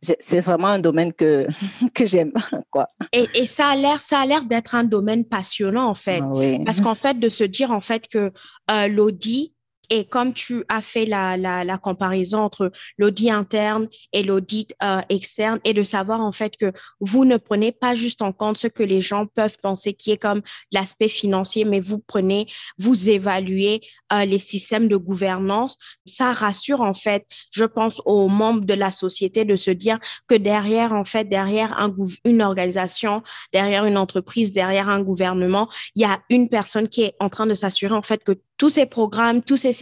c'est 0.02 0.40
vraiment 0.40 0.68
un 0.68 0.78
domaine 0.78 1.12
que, 1.12 1.46
que 1.94 2.04
j'aime, 2.04 2.32
quoi. 2.70 2.88
Et, 3.12 3.26
et, 3.34 3.46
ça 3.46 3.68
a 3.68 3.76
l'air, 3.76 4.02
ça 4.02 4.20
a 4.20 4.26
l'air 4.26 4.44
d'être 4.44 4.74
un 4.74 4.84
domaine 4.84 5.24
passionnant, 5.24 5.88
en 5.88 5.94
fait. 5.94 6.20
Oui. 6.20 6.62
Parce 6.64 6.80
qu'en 6.80 6.94
fait, 6.94 7.18
de 7.18 7.28
se 7.28 7.44
dire, 7.44 7.70
en 7.70 7.80
fait, 7.80 8.08
que 8.08 8.32
euh, 8.70 8.88
l'audit, 8.88 9.54
et 9.92 10.06
comme 10.06 10.32
tu 10.32 10.64
as 10.70 10.80
fait 10.80 11.04
la, 11.04 11.36
la, 11.36 11.76
comparaison 11.76 12.38
entre 12.38 12.72
l'audit 12.96 13.28
interne 13.28 13.88
et 14.14 14.22
l'audit 14.22 14.74
euh, 14.82 15.02
externe, 15.10 15.60
et 15.64 15.74
de 15.74 15.82
savoir 15.82 16.22
en 16.22 16.32
fait 16.32 16.56
que 16.56 16.72
vous 17.00 17.26
ne 17.26 17.36
prenez 17.36 17.72
pas 17.72 17.94
juste 17.94 18.22
en 18.22 18.32
compte 18.32 18.56
ce 18.56 18.68
que 18.68 18.82
les 18.82 19.02
gens 19.02 19.26
peuvent 19.26 19.58
penser 19.62 19.92
qui 19.92 20.10
est 20.10 20.16
comme 20.16 20.40
l'aspect 20.72 21.10
financier, 21.10 21.66
mais 21.66 21.78
vous 21.78 21.98
prenez, 21.98 22.46
vous 22.78 23.10
évaluez 23.10 23.82
euh, 24.14 24.24
les 24.24 24.38
systèmes 24.38 24.88
de 24.88 24.96
gouvernance, 24.96 25.76
ça 26.06 26.32
rassure 26.32 26.80
en 26.80 26.94
fait, 26.94 27.26
je 27.50 27.66
pense, 27.66 28.00
aux 28.06 28.28
membres 28.28 28.64
de 28.64 28.74
la 28.74 28.90
société 28.90 29.44
de 29.44 29.56
se 29.56 29.70
dire 29.70 29.98
que 30.26 30.34
derrière, 30.34 30.94
en 30.94 31.04
fait, 31.04 31.28
derrière 31.28 31.78
un, 31.78 31.94
une 32.24 32.40
organisation, 32.40 33.22
derrière 33.52 33.84
une 33.84 33.98
entreprise, 33.98 34.52
derrière 34.52 34.88
un 34.88 35.02
gouvernement, 35.02 35.68
il 35.96 36.00
y 36.00 36.06
a 36.06 36.22
une 36.30 36.48
personne 36.48 36.88
qui 36.88 37.02
est 37.02 37.14
en 37.20 37.28
train 37.28 37.44
de 37.44 37.52
s'assurer 37.52 37.94
en 37.94 38.00
fait 38.00 38.24
que 38.24 38.32
tous 38.56 38.70
ces 38.70 38.86
programmes, 38.86 39.42
tous 39.42 39.56
ces 39.56 39.72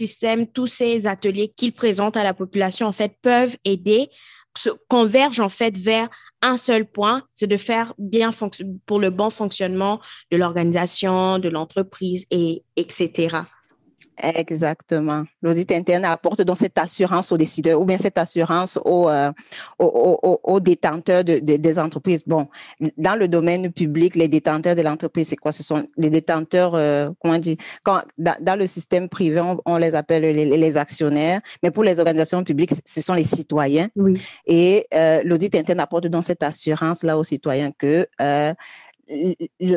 tous 0.53 0.67
ces 0.67 1.07
ateliers 1.07 1.53
qu'ils 1.55 1.73
présentent 1.73 2.17
à 2.17 2.23
la 2.23 2.33
population, 2.33 2.87
en 2.87 2.91
fait, 2.91 3.13
peuvent 3.21 3.57
aider, 3.65 4.09
se 4.57 4.69
convergent 4.87 5.39
en 5.39 5.49
fait 5.49 5.77
vers 5.77 6.09
un 6.41 6.57
seul 6.57 6.85
point, 6.85 7.23
c'est 7.33 7.47
de 7.47 7.57
faire 7.57 7.93
bien 7.97 8.31
pour 8.85 8.99
le 8.99 9.09
bon 9.09 9.29
fonctionnement 9.29 10.01
de 10.31 10.37
l'organisation, 10.37 11.39
de 11.39 11.49
l'entreprise 11.49 12.25
et 12.31 12.63
etc. 12.75 13.37
Exactement. 14.21 15.23
L'audit 15.41 15.71
interne 15.71 16.05
apporte 16.05 16.41
donc 16.43 16.57
cette 16.57 16.77
assurance 16.77 17.31
aux 17.31 17.37
décideurs 17.37 17.81
ou 17.81 17.85
bien 17.85 17.97
cette 17.97 18.17
assurance 18.17 18.77
aux, 18.85 19.09
euh, 19.09 19.31
aux, 19.79 20.19
aux, 20.21 20.39
aux, 20.43 20.59
détenteurs 20.59 21.23
de, 21.23 21.39
de, 21.39 21.55
des 21.57 21.79
entreprises. 21.79 22.23
Bon, 22.27 22.47
dans 22.97 23.17
le 23.17 23.27
domaine 23.27 23.71
public, 23.71 24.15
les 24.15 24.27
détenteurs 24.27 24.75
de 24.75 24.81
l'entreprise, 24.81 25.29
c'est 25.29 25.35
quoi? 25.35 25.51
Ce 25.51 25.63
sont 25.63 25.83
les 25.97 26.09
détenteurs, 26.09 26.75
euh, 26.75 27.09
comment 27.19 27.39
dire 27.39 27.57
Quand 27.83 28.01
dans, 28.17 28.35
dans, 28.39 28.55
le 28.55 28.67
système 28.67 29.09
privé, 29.09 29.39
on, 29.39 29.57
on 29.65 29.77
les 29.77 29.95
appelle 29.95 30.23
les, 30.23 30.45
les, 30.45 30.77
actionnaires, 30.77 31.41
mais 31.63 31.71
pour 31.71 31.83
les 31.83 31.99
organisations 31.99 32.43
publiques, 32.43 32.71
ce 32.85 33.01
sont 33.01 33.13
les 33.13 33.23
citoyens. 33.23 33.89
Oui. 33.95 34.21
Et 34.45 34.85
euh, 34.93 35.21
l'audit 35.25 35.53
interne 35.55 35.79
apporte 35.79 36.07
donc 36.07 36.23
cette 36.23 36.43
assurance 36.43 37.03
là 37.03 37.17
aux 37.17 37.23
citoyens 37.23 37.71
que 37.71 38.07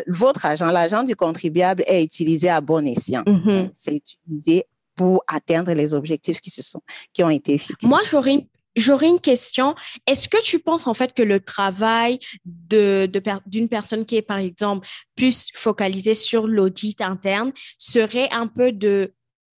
votre 0.08 0.46
argent, 0.46 0.70
l'argent 0.70 1.02
du 1.02 1.16
contribuable 1.16 1.82
est 1.86 2.02
utilisé 2.04 2.48
à 2.48 2.60
bon 2.60 2.86
escient. 2.86 3.22
Mm 3.26 3.40
-hmm. 3.44 3.70
C'est 3.74 3.96
utilisé 3.96 4.64
pour 4.94 5.24
atteindre 5.26 5.72
les 5.74 5.92
objectifs 5.92 6.40
qui 6.40 6.50
se 6.50 6.62
sont, 6.62 6.82
qui 7.12 7.22
ont 7.24 7.30
été 7.30 7.58
fixés. 7.58 7.88
Moi, 7.88 8.00
j'aurais 8.10 8.34
une 8.34 8.46
J'aurais 8.76 9.08
une 9.08 9.20
question. 9.20 9.76
Est-ce 10.06 10.28
que 10.28 10.42
tu 10.42 10.58
penses 10.58 10.88
en 10.88 10.94
fait 10.94 11.14
que 11.14 11.22
le 11.22 11.38
travail 11.38 12.18
de, 12.44 13.06
de 13.06 13.22
d'une 13.46 13.68
personne 13.68 14.04
qui 14.04 14.16
est 14.16 14.22
par 14.22 14.38
exemple 14.38 14.86
plus 15.14 15.46
focalisée 15.54 16.16
sur 16.16 16.48
l'audit 16.48 17.00
interne 17.00 17.52
serait 17.78 18.28
un 18.32 18.48
peu 18.48 18.72
de 18.72 19.12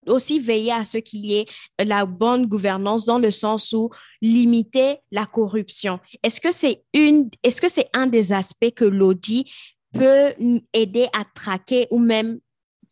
aussi 0.07 0.39
veiller 0.39 0.73
à 0.73 0.85
ce 0.85 0.99
qu'il 0.99 1.27
y 1.27 1.39
ait 1.39 1.47
la 1.79 2.07
bonne 2.07 2.47
gouvernance 2.47 3.05
dans 3.05 3.19
le 3.19 3.31
sens 3.31 3.73
où 3.73 3.91
limiter 4.23 4.99
la 5.11 5.27
corruption. 5.27 6.01
Est-ce 6.23 6.41
que 6.41 6.53
c'est 6.53 6.83
une, 6.95 7.31
est-ce 7.43 7.61
que 7.61 7.69
c'est 7.69 7.89
un 7.93 8.07
des 8.07 8.33
aspects 8.33 8.73
que 8.75 8.85
l'audit 8.85 9.47
peut 9.93 10.35
aider 10.73 11.07
à 11.19 11.25
traquer 11.35 11.87
ou 11.91 11.99
même 11.99 12.39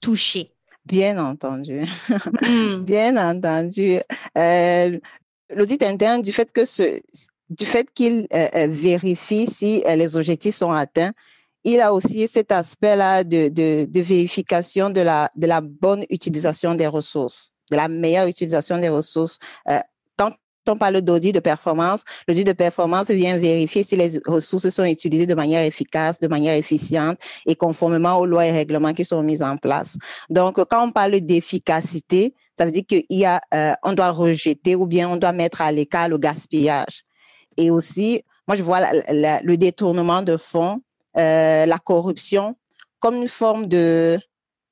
toucher? 0.00 0.54
Bien 0.84 1.18
entendu. 1.18 1.80
Hmm. 2.42 2.76
Bien 2.84 3.16
entendu. 3.16 3.98
Euh, 4.36 4.98
l'audit 5.54 5.82
interne, 5.82 6.20
du 6.20 6.32
fait 6.32 6.52
que 6.52 6.64
ce, 6.64 7.00
du 7.48 7.64
fait 7.64 7.88
qu'il 7.94 8.26
euh, 8.34 8.48
euh, 8.54 8.66
vérifie 8.68 9.46
si 9.46 9.82
les 9.96 10.16
objectifs 10.16 10.56
sont 10.56 10.72
atteints, 10.72 11.12
il 11.64 11.80
a 11.80 11.92
aussi 11.92 12.28
cet 12.28 12.52
aspect-là 12.52 13.24
de, 13.24 13.48
de, 13.48 13.86
de, 13.88 14.00
vérification 14.00 14.90
de 14.90 15.00
la, 15.00 15.30
de 15.34 15.46
la 15.46 15.60
bonne 15.60 16.04
utilisation 16.10 16.74
des 16.74 16.86
ressources, 16.86 17.50
de 17.70 17.76
la 17.76 17.88
meilleure 17.88 18.26
utilisation 18.26 18.78
des 18.78 18.90
ressources. 18.90 19.38
Euh, 19.70 19.78
quand 20.16 20.32
on 20.68 20.76
parle 20.76 21.00
d'audit 21.00 21.32
de 21.34 21.40
performance, 21.40 22.04
l'audit 22.28 22.44
de 22.44 22.52
performance 22.52 23.10
vient 23.10 23.38
vérifier 23.38 23.82
si 23.82 23.96
les 23.96 24.20
ressources 24.26 24.68
sont 24.68 24.84
utilisées 24.84 25.26
de 25.26 25.34
manière 25.34 25.62
efficace, 25.62 26.20
de 26.20 26.28
manière 26.28 26.54
efficiente 26.54 27.18
et 27.46 27.56
conformément 27.56 28.18
aux 28.18 28.26
lois 28.26 28.46
et 28.46 28.52
règlements 28.52 28.92
qui 28.92 29.04
sont 29.04 29.22
mis 29.22 29.42
en 29.42 29.56
place. 29.56 29.96
Donc, 30.28 30.62
quand 30.68 30.86
on 30.86 30.92
parle 30.92 31.20
d'efficacité, 31.20 32.34
ça 32.56 32.66
veut 32.66 32.70
dire 32.70 32.84
qu'il 32.86 33.04
y 33.10 33.24
a, 33.24 33.40
euh, 33.52 33.72
on 33.82 33.94
doit 33.94 34.10
rejeter 34.10 34.76
ou 34.76 34.86
bien 34.86 35.08
on 35.08 35.16
doit 35.16 35.32
mettre 35.32 35.62
à 35.62 35.72
l'écart 35.72 36.08
le 36.08 36.18
gaspillage. 36.18 37.04
Et 37.56 37.70
aussi, 37.70 38.22
moi, 38.46 38.56
je 38.56 38.62
vois 38.62 38.80
le 39.12 39.56
détournement 39.56 40.22
de 40.22 40.36
fonds 40.36 40.80
euh, 41.16 41.66
la 41.66 41.78
corruption 41.78 42.56
comme 43.00 43.16
une 43.16 43.28
forme 43.28 43.66
de, 43.66 44.18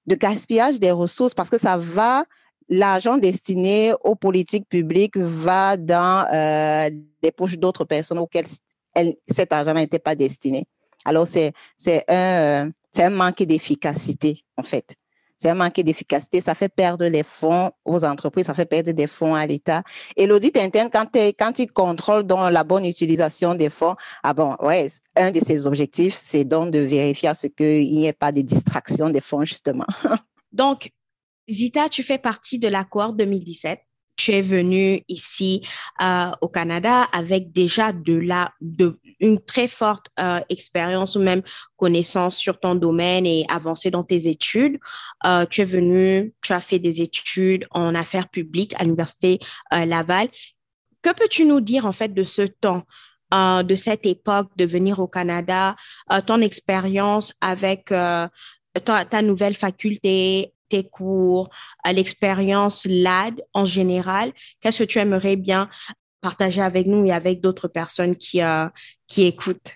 gaspillage 0.07 0.81
des 0.81 0.91
ressources 0.91 1.35
parce 1.35 1.51
que 1.51 1.59
ça 1.59 1.77
va, 1.77 2.25
l'argent 2.69 3.19
destiné 3.19 3.93
aux 4.05 4.15
politiques 4.15 4.69
publiques 4.69 5.17
va 5.17 5.77
dans 5.77 6.27
euh, 6.33 6.91
des 7.23 7.33
poches 7.33 7.59
d'autres 7.59 7.85
personnes 7.85 8.19
auxquelles 8.19 8.47
cet 9.27 9.53
argent 9.53 9.75
n'était 9.75 9.99
pas 9.99 10.15
destiné. 10.15 10.65
Alors, 11.05 11.27
c'est, 11.27 11.53
un, 12.09 12.15
euh, 12.15 12.71
un 12.99 13.11
manque 13.11 13.43
d'efficacité, 13.43 14.45
en 14.57 14.63
fait 14.63 14.97
c'est 15.43 15.51
un 15.51 15.55
manque 15.55 15.81
d'efficacité, 15.81 16.41
ça 16.41 16.55
fait 16.55 16.69
perdre 16.69 17.05
les 17.07 17.25
fonds 17.25 17.73
aux 17.85 18.05
entreprises, 18.05 18.47
ça 18.47 18.55
fait 18.55 18.65
perdre 18.65 18.93
des 18.93 19.09
fonds 19.09 19.35
à 19.35 19.45
l'État. 19.45 19.83
Et 20.17 20.27
l'audit 20.27 20.57
interne, 20.57 20.89
quand, 20.89 21.09
quand 21.37 21.59
il 21.59 21.67
contrôle 21.67 22.23
dans 22.23 22.49
la 22.49 22.63
bonne 22.63 22.85
utilisation 22.85 23.57
des 23.57 23.69
fonds, 23.69 23.97
ah 24.23 24.35
bon, 24.35 24.57
ouais, 24.61 24.87
un 25.17 25.33
de 25.33 25.41
ses 25.41 25.67
objectifs, 25.67 26.15
c'est 26.15 26.45
donc 26.45 26.71
de 26.71 26.79
vérifier 26.79 27.29
à 27.29 27.35
ce 27.35 27.49
qu'il 27.49 27.91
n'y 27.93 28.07
ait 28.07 28.13
pas 28.13 28.31
de 28.31 28.41
distraction 28.41 29.11
des 29.11 29.21
fonds, 29.21 29.45
justement. 29.45 29.87
Donc, 30.53 30.93
Zita, 31.51 31.89
tu 31.89 32.05
fais 32.05 32.19
partie 32.19 32.61
de 32.61 32.69
l'accord 32.69 33.13
2017 33.13 33.81
tu 34.17 34.33
es 34.33 34.43
venu 34.43 35.03
ici 35.09 35.67
euh, 36.03 36.31
au 36.41 36.49
Canada 36.49 37.03
avec 37.13 37.53
déjà 37.53 37.93
de 37.93 38.19
la 38.19 38.53
de 38.61 38.99
une 39.21 39.41
très 39.41 39.69
forte 39.69 40.07
euh, 40.21 40.41
expérience 40.49 41.17
ou 41.17 41.21
même 41.21 41.43
connaissance 41.77 42.37
sur 42.37 42.59
ton 42.59 42.75
domaine 42.75 43.25
et 43.27 43.45
avancé 43.49 43.91
dans 43.91 44.05
tes 44.05 44.29
études. 44.29 44.79
Euh, 45.25 45.47
tu 45.47 45.61
es 45.61 45.65
venu, 45.65 46.35
tu 46.43 46.53
as 46.53 46.61
fait 46.61 46.79
des 46.79 47.03
études 47.03 47.67
en 47.71 47.95
affaires 47.95 48.29
publiques 48.29 48.75
à 48.79 48.85
l'université 48.85 49.39
Laval. 49.71 50.29
Que 51.03 51.11
peux-tu 51.11 51.45
nous 51.45 51.61
dire 51.61 51.87
en 51.87 51.93
fait 51.93 52.13
de 52.13 52.25
ce 52.25 52.43
temps? 52.43 52.85
de 53.35 53.77
cette 53.77 54.05
époque 54.05 54.51
de 54.59 54.67
venir 54.67 54.99
au 54.99 55.07
Canada, 55.09 55.75
ton 56.27 56.43
expérience 56.43 57.33
avec 57.41 57.87
ta, 57.87 58.31
ta, 59.07 59.23
nouvelle 59.23 59.55
faculté, 59.55 60.52
tes 60.73 60.85
cours, 60.85 61.51
à 61.85 61.93
l'expérience 61.93 62.87
LAD 62.87 63.43
en 63.53 63.67
général, 63.67 64.33
qu'est-ce 64.61 64.85
que 64.85 64.89
tu 64.89 64.99
aimerais 64.99 65.37
bien 65.37 65.69
partager 66.23 66.63
avec 66.63 66.87
nous 66.87 67.05
et 67.05 67.13
avec 67.13 67.43
d'autres 67.43 67.69
personnes 67.69 68.17
qui, 68.17 68.41
euh, 68.41 68.67
qui 69.07 69.25
écoutent? 69.27 69.73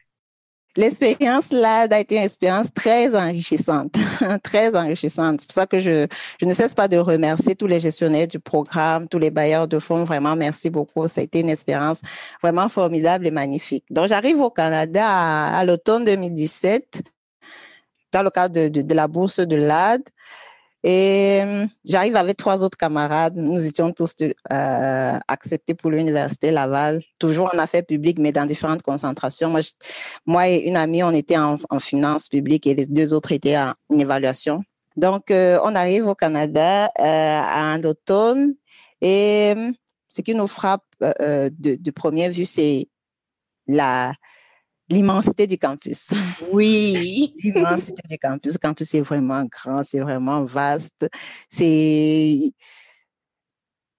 L'expérience 0.74 1.52
LAD 1.52 1.92
a 1.92 2.00
été 2.00 2.16
une 2.16 2.22
expérience 2.22 2.72
très 2.72 3.14
enrichissante, 3.14 3.94
très 4.42 4.74
enrichissante. 4.74 5.40
C'est 5.40 5.46
pour 5.46 5.54
ça 5.54 5.66
que 5.66 5.78
je, 5.78 6.06
je 6.40 6.46
ne 6.46 6.52
cesse 6.52 6.74
pas 6.74 6.88
de 6.88 6.96
remercier 6.96 7.54
tous 7.54 7.66
les 7.66 7.80
gestionnaires 7.80 8.28
du 8.28 8.40
programme, 8.40 9.06
tous 9.08 9.18
les 9.18 9.30
bailleurs 9.30 9.68
de 9.68 9.78
fonds. 9.78 10.04
Vraiment, 10.04 10.34
merci 10.34 10.70
beaucoup. 10.70 11.06
Ça 11.08 11.20
a 11.20 11.24
été 11.24 11.40
une 11.40 11.50
expérience 11.50 12.00
vraiment 12.42 12.68
formidable 12.70 13.26
et 13.26 13.30
magnifique. 13.30 13.84
Donc, 13.90 14.08
j'arrive 14.08 14.40
au 14.40 14.50
Canada 14.50 15.06
à, 15.08 15.64
l'automne 15.64 16.04
2017 16.04 17.02
dans 18.12 18.22
le 18.22 18.30
cadre 18.30 18.68
de 18.68 18.94
la 18.94 19.08
bourse 19.08 19.40
de 19.40 19.56
LAD. 19.56 20.02
Et 20.88 21.40
euh, 21.42 21.66
j'arrive 21.84 22.14
avec 22.14 22.36
trois 22.36 22.62
autres 22.62 22.78
camarades. 22.78 23.34
Nous 23.36 23.66
étions 23.66 23.90
tous 23.90 24.14
euh, 24.22 25.18
acceptés 25.26 25.74
pour 25.74 25.90
l'université 25.90 26.52
Laval, 26.52 27.02
toujours 27.18 27.50
en 27.52 27.58
affaires 27.58 27.84
publiques, 27.84 28.20
mais 28.20 28.30
dans 28.30 28.46
différentes 28.46 28.82
concentrations. 28.82 29.50
Moi, 29.50 29.62
moi 30.26 30.48
et 30.48 30.58
une 30.68 30.76
amie, 30.76 31.02
on 31.02 31.10
était 31.10 31.38
en, 31.38 31.56
en 31.70 31.80
finances 31.80 32.28
publiques 32.28 32.68
et 32.68 32.76
les 32.76 32.86
deux 32.86 33.14
autres 33.14 33.32
étaient 33.32 33.58
en 33.58 33.74
évaluation. 33.90 34.62
Donc, 34.96 35.32
euh, 35.32 35.58
on 35.64 35.74
arrive 35.74 36.06
au 36.06 36.14
Canada 36.14 36.84
euh, 36.84 36.90
à 37.00 37.76
l'automne 37.78 38.54
et 39.00 39.54
ce 40.08 40.20
qui 40.20 40.36
nous 40.36 40.46
frappe 40.46 40.84
de 41.00 41.90
première 41.90 42.30
vue, 42.30 42.46
c'est 42.46 42.86
la 43.66 44.12
l'immensité 44.88 45.46
du 45.46 45.58
campus. 45.58 46.14
Oui. 46.52 47.34
l'immensité 47.42 48.02
du 48.08 48.18
campus. 48.18 48.54
Le 48.54 48.58
campus 48.58 48.94
est 48.94 49.00
vraiment 49.00 49.44
grand, 49.44 49.82
c'est 49.82 50.00
vraiment 50.00 50.44
vaste. 50.44 51.08
C'est, 51.48 52.52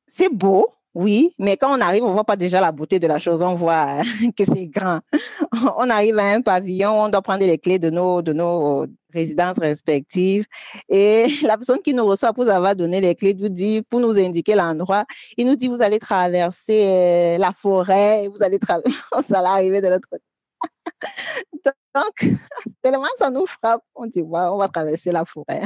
c'est 0.06 0.30
beau, 0.30 0.78
oui, 1.00 1.32
mais 1.38 1.58
quand 1.58 1.78
on 1.78 1.80
arrive, 1.80 2.04
on 2.04 2.10
voit 2.10 2.24
pas 2.24 2.36
déjà 2.36 2.60
la 2.60 2.72
beauté 2.72 3.00
de 3.00 3.06
la 3.06 3.20
chose, 3.20 3.44
on 3.44 3.54
voit 3.54 4.00
que 4.36 4.44
c'est 4.44 4.66
grand. 4.66 5.00
On 5.78 5.90
arrive 5.92 6.18
à 6.18 6.34
un 6.34 6.42
pavillon, 6.42 7.04
on 7.04 7.10
doit 7.10 7.22
prendre 7.22 7.46
les 7.46 7.60
clés 7.60 7.78
de 7.78 7.92
nos, 7.92 8.24
de 8.24 8.34
nos 8.34 8.88
résidences 9.14 9.60
respectives 9.60 10.46
et 10.90 11.28
la 11.44 11.56
personne 11.56 11.80
qui 11.84 11.94
nous 11.94 12.06
reçoit 12.06 12.34
pour 12.34 12.50
avoir 12.50 12.76
donné 12.76 13.00
les 13.00 13.14
clés 13.14 13.36
nous 13.36 13.50
dit, 13.50 13.84
pour 13.84 14.00
nous 14.00 14.18
indiquer 14.18 14.56
l'endroit, 14.56 15.06
il 15.38 15.46
nous 15.46 15.56
dit, 15.56 15.68
vous 15.68 15.84
allez 15.84 16.00
traverser 16.00 16.84
euh, 16.84 17.38
la 17.38 17.52
forêt, 17.52 18.28
vous 18.34 18.42
allez 18.42 18.58
traverser, 18.58 18.92
ça 19.22 19.38
allait 19.38 19.48
arriver 19.50 19.82
de 19.82 19.90
l'autre 19.90 20.08
côté. 20.10 20.24
Donc, 21.96 22.14
tellement 22.82 23.06
ça 23.18 23.30
nous 23.30 23.46
frappe, 23.46 23.82
on 23.96 24.06
dit, 24.06 24.24
on 24.24 24.58
va 24.58 24.68
traverser 24.68 25.12
la 25.12 25.26
forêt. 25.26 25.62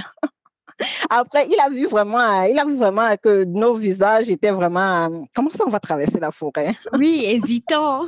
Après, 1.09 1.47
il 1.47 1.59
a 1.59 1.69
vu 1.69 1.85
vraiment, 1.85 2.43
il 2.43 2.57
a 2.57 2.65
vu 2.65 2.75
vraiment 2.75 3.15
que 3.21 3.43
nos 3.43 3.73
visages 3.73 4.29
étaient 4.29 4.51
vraiment, 4.51 5.25
comment 5.33 5.49
ça 5.49 5.63
on 5.67 5.69
va 5.69 5.79
traverser 5.79 6.19
la 6.19 6.31
forêt? 6.31 6.73
Oui, 6.97 7.23
hésitant. 7.25 8.05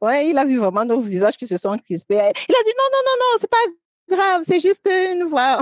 ouais, 0.00 0.28
il 0.28 0.38
a 0.38 0.44
vu 0.44 0.58
vraiment 0.58 0.84
nos 0.84 0.98
visages 0.98 1.36
qui 1.36 1.46
se 1.46 1.56
sont 1.56 1.76
crispés. 1.78 2.14
Il 2.14 2.20
a 2.20 2.62
dit 2.64 2.74
non, 2.78 2.88
non, 2.92 3.02
non, 3.04 3.16
non, 3.20 3.38
c'est 3.38 3.50
pas 3.50 3.56
grave, 4.08 4.42
c'est 4.44 4.60
juste 4.60 4.88
une 4.88 5.24
voie. 5.24 5.60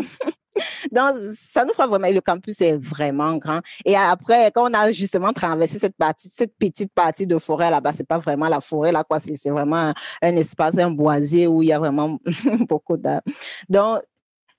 Donc, 0.92 1.16
ça 1.34 1.64
nous 1.64 1.72
fera 1.72 1.86
vraiment, 1.86 2.08
le 2.08 2.20
campus 2.20 2.60
est 2.60 2.76
vraiment 2.76 3.36
grand. 3.36 3.60
Et 3.84 3.96
après, 3.96 4.50
quand 4.54 4.70
on 4.70 4.74
a 4.74 4.92
justement 4.92 5.32
traversé 5.32 5.78
cette 5.78 5.96
partie, 5.96 6.28
cette 6.32 6.56
petite 6.56 6.92
partie 6.92 7.26
de 7.26 7.38
forêt 7.38 7.70
là-bas, 7.70 7.92
c'est 7.92 8.06
pas 8.06 8.18
vraiment 8.18 8.48
la 8.48 8.60
forêt 8.60 8.92
là, 8.92 9.02
quoi. 9.04 9.18
C'est 9.20 9.50
vraiment 9.50 9.92
un 10.22 10.36
espace, 10.36 10.78
un 10.78 10.90
boisier 10.90 11.46
où 11.46 11.62
il 11.62 11.68
y 11.68 11.72
a 11.72 11.78
vraiment 11.78 12.18
beaucoup 12.68 12.96
d'arbres. 12.96 13.22
Donc, 13.68 14.00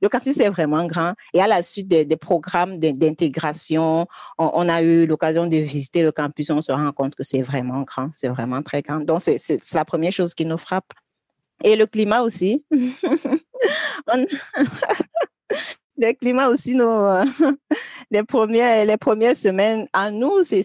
le 0.01 0.09
campus 0.09 0.37
est 0.39 0.49
vraiment 0.49 0.85
grand 0.85 1.13
et 1.33 1.41
à 1.41 1.47
la 1.47 1.63
suite 1.63 1.87
des, 1.87 2.05
programmes 2.17 2.77
d'intégration, 2.77 4.05
on, 4.37 4.69
a 4.69 4.81
eu 4.81 5.07
l'occasion 5.07 5.47
de 5.47 5.57
visiter 5.57 6.03
le 6.03 6.11
campus. 6.11 6.49
On 6.49 6.61
se 6.61 6.71
rend 6.71 6.91
compte 6.91 7.15
que 7.15 7.23
c'est 7.23 7.41
vraiment 7.41 7.81
grand, 7.83 8.09
c'est 8.11 8.27
vraiment 8.27 8.61
très 8.61 8.81
grand. 8.81 8.99
Donc, 8.99 9.21
c'est 9.21 9.73
la 9.73 9.85
première 9.85 10.11
chose 10.11 10.33
qui 10.33 10.45
nous 10.45 10.57
frappe. 10.57 10.91
Et 11.63 11.75
le 11.77 11.85
climat 11.85 12.21
aussi. 12.21 12.65
le 15.97 16.13
climat 16.13 16.49
aussi, 16.49 16.75
nos, 16.75 17.05
euh, 17.05 17.23
les 18.11 18.23
premières, 18.23 18.85
les 18.85 18.97
premières 18.97 19.35
semaines, 19.35 19.87
à 19.93 20.11
nous, 20.11 20.41
c'est, 20.43 20.61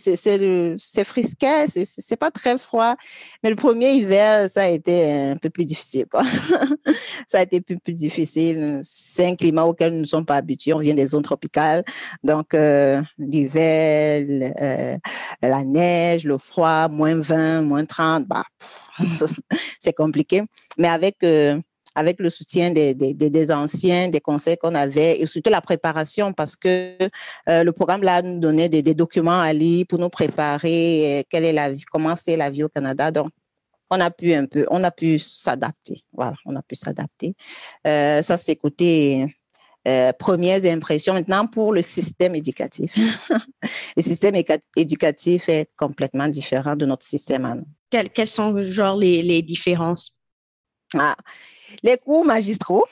frisquet, 1.05 1.67
c'est, 1.69 2.17
pas 2.17 2.31
très 2.31 2.59
froid. 2.59 2.97
Mais 3.43 3.51
le 3.51 3.57
premier 3.57 3.93
hiver, 3.93 4.51
ça 4.51 4.63
a 4.63 4.69
été 4.69 5.13
un 5.31 5.37
peu 5.37 5.51
plus 5.51 5.65
difficile, 5.65 6.07
quoi. 6.11 6.23
ça 7.29 7.39
a 7.39 7.43
été 7.43 7.61
plus, 7.61 7.79
plus 7.79 7.95
difficile. 7.95 8.81
C'est 8.83 9.27
un 9.27 9.35
climat 9.35 9.65
auquel 9.65 9.93
nous 9.93 10.01
ne 10.01 10.05
sommes 10.05 10.27
pas 10.27 10.37
habitués. 10.37 10.73
On 10.73 10.79
vient 10.79 10.95
des 10.95 11.07
zones 11.07 11.23
tropicales. 11.23 11.85
Donc, 12.25 12.55
euh, 12.55 13.01
l'hiver, 13.19 14.53
euh, 14.61 14.97
la 15.43 15.65
neige, 15.65 16.25
le 16.25 16.39
froid, 16.39 16.89
moins 16.89 17.21
20, 17.21 17.63
moins 17.63 17.85
30, 17.85 18.27
bah, 18.27 18.45
c'est 19.81 19.93
compliqué. 19.93 20.43
Mais 20.77 20.89
avec, 20.89 21.17
euh, 21.23 21.61
avec 21.95 22.21
le 22.21 22.31
soutien 22.31 22.71
des, 22.71 22.95
des, 22.95 23.15
des 23.15 23.51
anciens, 23.51 24.09
des 24.09 24.21
conseils 24.21 24.57
qu'on 24.57 24.75
avait 24.75 25.21
et 25.21 25.27
surtout 25.27 25.51
la 25.51 25.61
préparation 25.61 26.33
parce 26.33 26.57
que 26.57 26.97
euh, 27.49 27.65
le 27.65 27.73
programme 27.73 28.03
là 28.03 28.23
nous 28.23 28.39
donnait 28.39 28.69
des, 28.69 28.83
des, 28.83 28.95
documents 28.95 29.41
à 29.41 29.53
lire 29.53 29.87
pour 29.89 29.99
nous 29.99 30.09
préparer 30.09 31.21
euh, 31.21 31.23
quelle 31.29 31.45
est 31.45 31.53
la 31.53 31.73
vie, 31.73 31.85
comment 31.91 32.15
c'est 32.17 32.37
la 32.37 32.51
vie 32.51 32.63
au 32.63 32.69
Canada. 32.69 33.11
Donc, 33.11 33.31
on 33.91 34.01
a 34.01 34.11
pu 34.11 34.33
un 34.35 34.47
peu, 34.47 34.67
on 34.71 34.83
a 34.85 34.91
pu 34.91 35.19
s'adapter. 35.19 36.03
Voilà, 36.13 36.37
on 36.47 36.55
a 36.55 36.63
pu 36.63 36.77
s'adapter. 36.77 37.35
Euh, 37.87 38.23
ça, 38.23 38.37
c'est 38.37 38.55
côté 38.55 39.27
euh, 39.89 40.13
premières 40.13 40.65
impressions. 40.65 41.15
Maintenant, 41.15 41.47
pour 41.47 41.73
le 41.73 41.83
système 41.83 42.37
éducatif, 42.37 42.93
le 43.97 44.03
système 44.03 44.35
éducatif 44.77 45.49
est 45.49 45.71
complètement 45.77 46.29
différent 46.29 46.77
de 46.77 46.87
notre 46.87 47.05
système. 47.05 47.65
Quelles, 47.91 48.11
quelles 48.11 48.29
sont 48.29 48.65
genre 48.65 48.97
les, 48.97 49.23
les 49.23 49.43
différences? 49.43 50.17
Ah, 50.97 51.17
Les 51.83 51.97
cours 51.97 52.25
magistraux. 52.25 52.87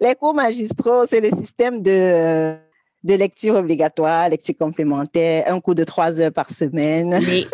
les 0.00 0.14
cours 0.14 0.34
magistraux, 0.34 1.06
c'est 1.06 1.20
le 1.20 1.30
système 1.30 1.82
de 1.82 2.56
de 3.04 3.14
lecture 3.14 3.56
obligatoire, 3.56 4.28
lecture 4.28 4.56
complémentaire, 4.56 5.52
un 5.52 5.60
cours 5.60 5.74
de 5.74 5.84
trois 5.84 6.20
heures 6.20 6.32
par 6.32 6.48
semaine. 6.48 7.18
Oui. 7.20 7.46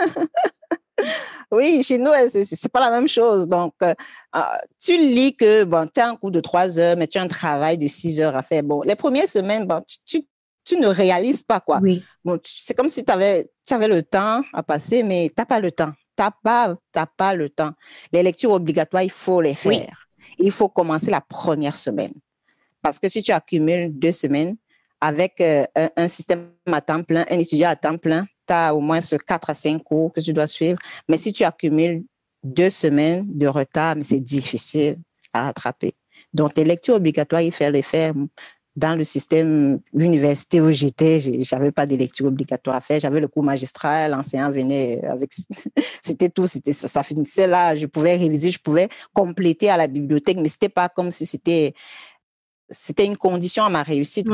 oui, 1.51 1.83
chez 1.83 1.99
nous, 1.99 2.11
c'est 2.31 2.73
pas 2.73 2.81
la 2.81 2.91
même 2.91 3.09
chose. 3.09 3.49
Donc, 3.49 3.75
euh, 3.83 3.95
ah, 4.33 4.59
tu 4.79 4.97
lis 4.97 5.35
que, 5.35 5.65
bon, 5.65 5.89
tu 5.93 6.01
as 6.01 6.09
un 6.09 6.17
cours 6.17 6.31
de 6.31 6.41
trois 6.41 6.79
heures, 6.79 6.97
mais 6.97 7.07
tu 7.07 7.19
as 7.19 7.23
un 7.23 7.29
travail 7.29 7.79
de 7.79 7.87
six 7.87 8.21
heures 8.21 8.37
à 8.37 8.43
faire. 8.43 8.63
Bon, 8.63 8.83
les 8.83 8.97
premières 8.97 9.29
semaines, 9.29 9.65
bon, 9.65 9.83
tu, 10.05 10.23
tu, 10.65 10.77
ne 10.77 10.87
réalises 10.87 11.43
pas, 11.43 11.61
quoi. 11.61 11.81
Oui. 11.83 12.03
Bon, 12.25 12.39
c'est 12.45 12.77
comme 12.77 12.91
si 12.91 13.03
avais, 13.09 13.49
tu 13.67 13.73
avais 13.73 13.89
le 13.89 14.03
temps 14.03 14.43
à 14.53 14.63
passer, 14.63 15.03
mais 15.03 15.29
tu 15.29 15.35
n'as 15.39 15.47
pas 15.47 15.61
le 15.61 15.73
temps. 15.73 15.93
Tu 16.19 16.25
n'as 16.25 16.33
pas, 16.33 16.77
pas 17.17 17.35
le 17.35 17.49
temps. 17.49 17.73
Les 18.13 18.25
lectures 18.25 18.51
obligatoires, 18.51 19.05
il 19.05 19.11
faut 19.11 19.41
les 19.41 19.55
faire. 19.55 20.09
Il 20.39 20.51
faut 20.51 20.69
commencer 20.69 21.13
la 21.13 21.21
première 21.21 21.77
semaine. 21.77 22.13
Parce 22.83 22.99
que 22.99 23.09
si 23.09 23.23
tu 23.23 23.31
accumules 23.31 23.97
deux 23.97 24.13
semaines, 24.13 24.57
avec 25.01 25.41
euh, 25.41 25.65
un, 25.97 26.09
système 26.09 26.51
à 26.67 26.81
temps 26.81 27.05
plein, 27.05 27.25
un 27.31 27.39
étudiant 27.39 27.71
à 27.71 27.77
temps 27.77 27.97
plein, 27.97 28.27
tu 28.49 28.53
as 28.53 28.75
au 28.75 28.81
moins 28.81 29.01
ce 29.01 29.15
4 29.15 29.51
à 29.51 29.55
5 29.55 29.79
cours 29.83 30.13
que 30.13 30.21
tu 30.21 30.33
dois 30.33 30.49
suivre. 30.49 30.79
Mais 31.09 31.17
si 31.17 31.33
tu 31.33 31.45
accumules 31.45 32.03
deux 32.43 32.71
semaines 32.71 33.25
de 33.29 33.47
retard, 33.47 33.95
c'est 34.03 34.21
difficile 34.21 34.97
à 35.33 35.45
rattraper. 35.45 35.93
Donc, 36.33 36.55
tes 36.55 36.65
lectures 36.65 36.97
obligatoires, 36.97 37.43
il 37.43 37.53
faut 37.53 37.71
les 37.71 37.83
faire 37.83 38.13
dans 38.79 38.95
le 38.95 39.03
système 39.03 39.81
université 39.93 40.61
où 40.61 40.71
j'étais, 40.71 41.19
j'avais 41.41 41.73
pas 41.73 41.85
de 41.85 41.97
lecture 41.97 42.27
obligatoire 42.27 42.77
à 42.77 42.81
faire. 42.81 43.01
J'avais 43.01 43.21
le 43.21 43.27
cours 43.27 43.43
magistral, 43.43 44.13
l'enseignant 44.13 44.51
venait 44.53 45.05
avec, 45.05 45.33
c'était 46.03 46.29
tout, 46.29 46.47
c'était 46.47 46.73
ça, 46.73 46.87
ça, 46.87 47.03
finissait 47.03 47.49
là. 47.49 47.75
Je 47.75 47.87
pouvais 47.87 48.17
réviser, 48.17 48.51
je 48.51 48.61
pouvais 48.61 48.89
compléter 49.13 49.69
à 49.69 49.77
la 49.77 49.89
bibliothèque, 49.89 50.39
mais 50.41 50.49
c'était 50.49 50.69
pas 50.69 50.89
comme 50.89 51.11
si 51.11 51.27
c'était 51.27 51.75
c'était 52.71 53.07
une 53.07 53.17
condition 53.17 53.65
à 53.65 53.69
ma 53.69 53.83
réussite. 53.83 54.29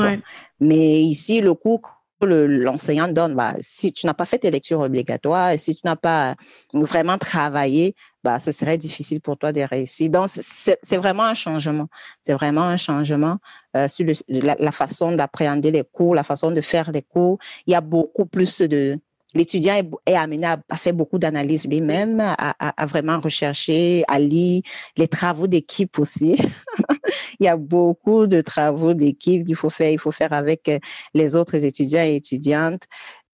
Mais 0.61 1.03
ici, 1.03 1.41
le 1.41 1.55
cours 1.55 1.81
que 2.21 2.27
l'enseignant 2.27 3.09
donne, 3.09 3.35
bah, 3.35 3.55
si 3.61 3.93
tu 3.93 4.07
n'as 4.07 4.15
pas 4.15 4.27
fait 4.27 4.39
tes 4.39 4.51
lectures 4.51 4.81
obligatoires, 4.81 5.57
si 5.57 5.75
tu 5.75 5.83
n'as 5.85 5.97
pas 5.97 6.35
vraiment 6.73 7.17
travaillé, 7.17 7.95
bah, 8.25 8.39
ce 8.39 8.53
serait 8.53 8.79
difficile 8.79 9.21
pour 9.21 9.37
toi 9.37 9.53
de 9.53 9.61
réussir. 9.61 10.09
Donc, 10.09 10.29
c'est 10.31 10.97
vraiment 10.97 11.25
un 11.25 11.35
changement. 11.35 11.89
C'est 12.23 12.33
vraiment 12.33 12.63
un 12.63 12.79
changement 12.79 13.37
euh, 13.77 13.87
sur 13.87 14.07
la, 14.29 14.73
façon 14.73 15.13
d'appréhender 15.13 15.71
les 15.71 15.85
cours, 15.85 16.15
la 16.15 16.23
façon 16.23 16.51
de 16.51 16.63
faire 16.63 16.91
les 16.91 17.03
cours. 17.03 17.39
Il 17.67 17.73
y 17.73 17.75
a 17.75 17.83
beaucoup 17.83 18.25
plus 18.25 18.63
de, 18.63 18.99
l'étudiant 19.35 19.75
est, 20.07 20.15
amené 20.15 20.47
à, 20.47 20.77
faire 20.77 20.95
beaucoup 20.95 21.19
d'analyses 21.19 21.67
lui-même, 21.67 22.19
à, 22.21 22.87
vraiment 22.87 23.21
rechercher, 23.21 24.05
à 24.09 24.19
lire 24.19 24.63
les 24.97 25.09
travaux 25.09 25.47
d'équipe 25.47 25.99
aussi. 25.99 26.37
il 27.41 27.45
y 27.45 27.49
a 27.49 27.59
beaucoup 27.59 28.27
de 28.27 28.41
travaux 28.41 28.95
d'équipe 28.95 29.45
qu'il 29.45 29.57
faut 29.57 29.71
faire, 29.71 29.91
il 29.91 29.99
faut 29.99 30.13
faire 30.13 30.33
avec 30.33 30.69
euh, 30.71 30.79
les 31.13 31.37
autres 31.37 31.63
étudiants 31.63 32.05
et 32.05 32.17
étudiantes. 32.17 32.85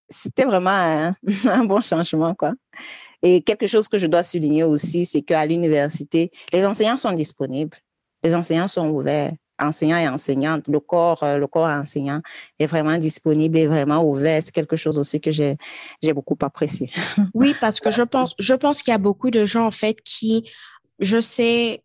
C'était 0.08 0.44
vraiment 0.44 0.70
un, 0.70 1.14
un 1.48 1.64
bon 1.64 1.80
changement, 1.80 2.34
quoi. 2.34 2.54
Et 3.22 3.42
quelque 3.42 3.66
chose 3.66 3.88
que 3.88 3.98
je 3.98 4.06
dois 4.06 4.22
souligner 4.22 4.64
aussi, 4.64 5.06
c'est 5.06 5.22
qu'à 5.22 5.44
l'université, 5.44 6.30
les 6.52 6.64
enseignants 6.64 6.96
sont 6.96 7.12
disponibles, 7.12 7.76
les 8.22 8.34
enseignants 8.34 8.68
sont 8.68 8.88
ouverts 8.88 9.32
enseignants 9.60 9.98
et 9.98 10.08
enseignantes, 10.08 10.66
le 10.68 10.80
corps, 10.80 11.22
euh, 11.22 11.38
le 11.38 11.46
corps 11.46 11.68
enseignant 11.68 12.20
est 12.58 12.66
vraiment 12.66 12.96
disponible 12.98 13.58
et 13.58 13.66
vraiment 13.66 14.02
ouvert. 14.04 14.42
C'est 14.42 14.54
quelque 14.54 14.76
chose 14.76 14.98
aussi 14.98 15.20
que 15.20 15.30
j'ai, 15.30 15.56
j'ai 16.02 16.12
beaucoup 16.12 16.36
apprécié. 16.40 16.90
Oui, 17.34 17.54
parce 17.60 17.80
que 17.80 17.90
je 17.90 18.02
pense, 18.02 18.34
je 18.38 18.54
pense 18.54 18.82
qu'il 18.82 18.92
y 18.92 18.94
a 18.94 18.98
beaucoup 18.98 19.30
de 19.30 19.44
gens, 19.46 19.66
en 19.66 19.70
fait, 19.70 20.00
qui, 20.02 20.48
je 20.98 21.20
sais, 21.20 21.82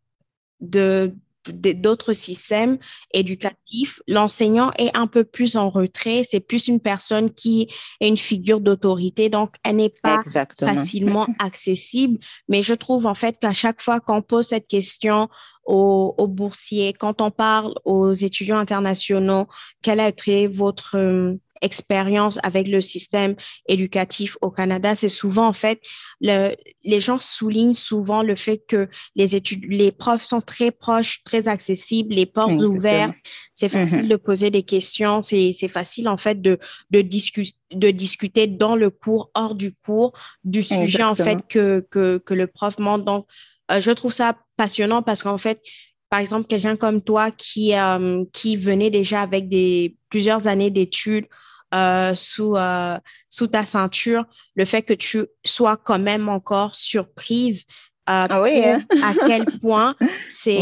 de, 0.59 1.13
d'autres 1.51 2.13
systèmes 2.13 2.77
éducatifs, 3.13 4.01
l'enseignant 4.07 4.71
est 4.77 4.95
un 4.95 5.07
peu 5.07 5.23
plus 5.23 5.55
en 5.55 5.69
retrait. 5.69 6.23
C'est 6.29 6.39
plus 6.39 6.67
une 6.67 6.79
personne 6.79 7.33
qui 7.33 7.67
est 8.01 8.07
une 8.07 8.17
figure 8.17 8.59
d'autorité, 8.59 9.29
donc 9.29 9.55
elle 9.63 9.77
n'est 9.77 9.91
pas 10.03 10.21
facilement 10.59 11.27
accessible. 11.39 12.19
Mais 12.49 12.61
je 12.61 12.73
trouve 12.73 13.05
en 13.05 13.15
fait 13.15 13.37
qu'à 13.39 13.53
chaque 13.53 13.81
fois 13.81 13.99
qu'on 13.99 14.21
pose 14.21 14.47
cette 14.47 14.67
question 14.67 15.29
aux, 15.65 16.27
boursiers, 16.27 16.93
quand 16.93 17.21
on 17.21 17.31
parle 17.31 17.73
aux 17.85 18.13
étudiants 18.13 18.57
internationaux, 18.57 19.47
quelle 19.81 19.99
a 19.99 20.09
été 20.09 20.47
votre 20.47 20.95
euh, 20.95 21.35
expérience 21.61 22.39
avec 22.43 22.67
le 22.67 22.81
système 22.81 23.35
éducatif 23.67 24.37
au 24.41 24.51
Canada, 24.51 24.95
c'est 24.95 25.09
souvent 25.09 25.47
en 25.47 25.53
fait 25.53 25.81
le, 26.21 26.55
les 26.83 26.99
gens 26.99 27.19
soulignent 27.19 27.73
souvent 27.73 28.23
le 28.23 28.35
fait 28.35 28.57
que 28.67 28.87
les 29.15 29.35
études, 29.35 29.65
les 29.69 29.91
profs 29.91 30.23
sont 30.23 30.41
très 30.41 30.71
proches, 30.71 31.23
très 31.23 31.47
accessibles, 31.47 32.13
les 32.13 32.25
portes 32.25 32.51
ouvertes, 32.51 33.15
c'est 33.53 33.69
facile 33.69 34.05
mm-hmm. 34.05 34.07
de 34.09 34.15
poser 34.15 34.49
des 34.49 34.63
questions, 34.63 35.21
c'est 35.21 35.53
facile 35.67 36.09
en 36.09 36.17
fait 36.17 36.41
de 36.41 36.59
de, 36.91 37.01
de 37.01 37.91
discuter 37.91 38.47
dans 38.47 38.75
le 38.75 38.89
cours, 38.89 39.31
hors 39.33 39.55
du 39.55 39.73
cours, 39.73 40.13
du 40.43 40.63
sujet 40.63 41.03
en 41.03 41.15
fait 41.15 41.39
que 41.47 41.85
que, 41.89 42.17
que 42.17 42.33
le 42.33 42.47
prof 42.47 42.77
montre. 42.79 43.05
Donc 43.05 43.27
euh, 43.71 43.79
je 43.79 43.91
trouve 43.91 44.13
ça 44.13 44.37
passionnant 44.57 45.01
parce 45.01 45.23
qu'en 45.23 45.37
fait, 45.37 45.61
par 46.09 46.19
exemple, 46.19 46.47
quelqu'un 46.47 46.75
comme 46.75 47.01
toi 47.01 47.31
qui, 47.31 47.75
euh, 47.75 48.23
qui 48.31 48.57
venait 48.57 48.91
déjà 48.91 49.21
avec 49.21 49.49
des, 49.49 49.97
plusieurs 50.09 50.47
années 50.47 50.69
d'études 50.69 51.25
euh, 51.73 52.15
sous, 52.15 52.55
sous 53.29 53.47
ta 53.47 53.65
ceinture, 53.65 54.25
le 54.55 54.65
fait 54.65 54.83
que 54.83 54.93
tu 54.93 55.25
sois 55.43 55.77
quand 55.77 55.99
même 55.99 56.29
encore 56.29 56.75
surprise 56.75 57.65
ah 58.07 58.27
hein? 58.29 58.83
à 59.03 59.13
quel 59.27 59.45
point 59.45 59.95
c'est 60.29 60.59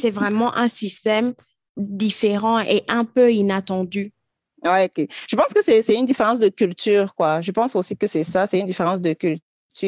c'est 0.00 0.10
vraiment 0.10 0.54
un 0.54 0.68
système 0.68 1.32
différent 1.76 2.60
et 2.60 2.84
un 2.88 3.04
peu 3.04 3.32
inattendu. 3.32 4.12
Ouais, 4.64 4.88
je 5.28 5.34
pense 5.34 5.52
que 5.52 5.62
c'est 5.62 5.94
une 5.94 6.04
différence 6.04 6.38
de 6.38 6.48
culture, 6.48 7.14
quoi. 7.14 7.40
Je 7.40 7.50
pense 7.50 7.74
aussi 7.74 7.96
que 7.96 8.06
c'est 8.06 8.22
ça, 8.22 8.46
c'est 8.46 8.60
une 8.60 8.66
différence 8.66 9.00
de 9.00 9.12
culture 9.12 9.42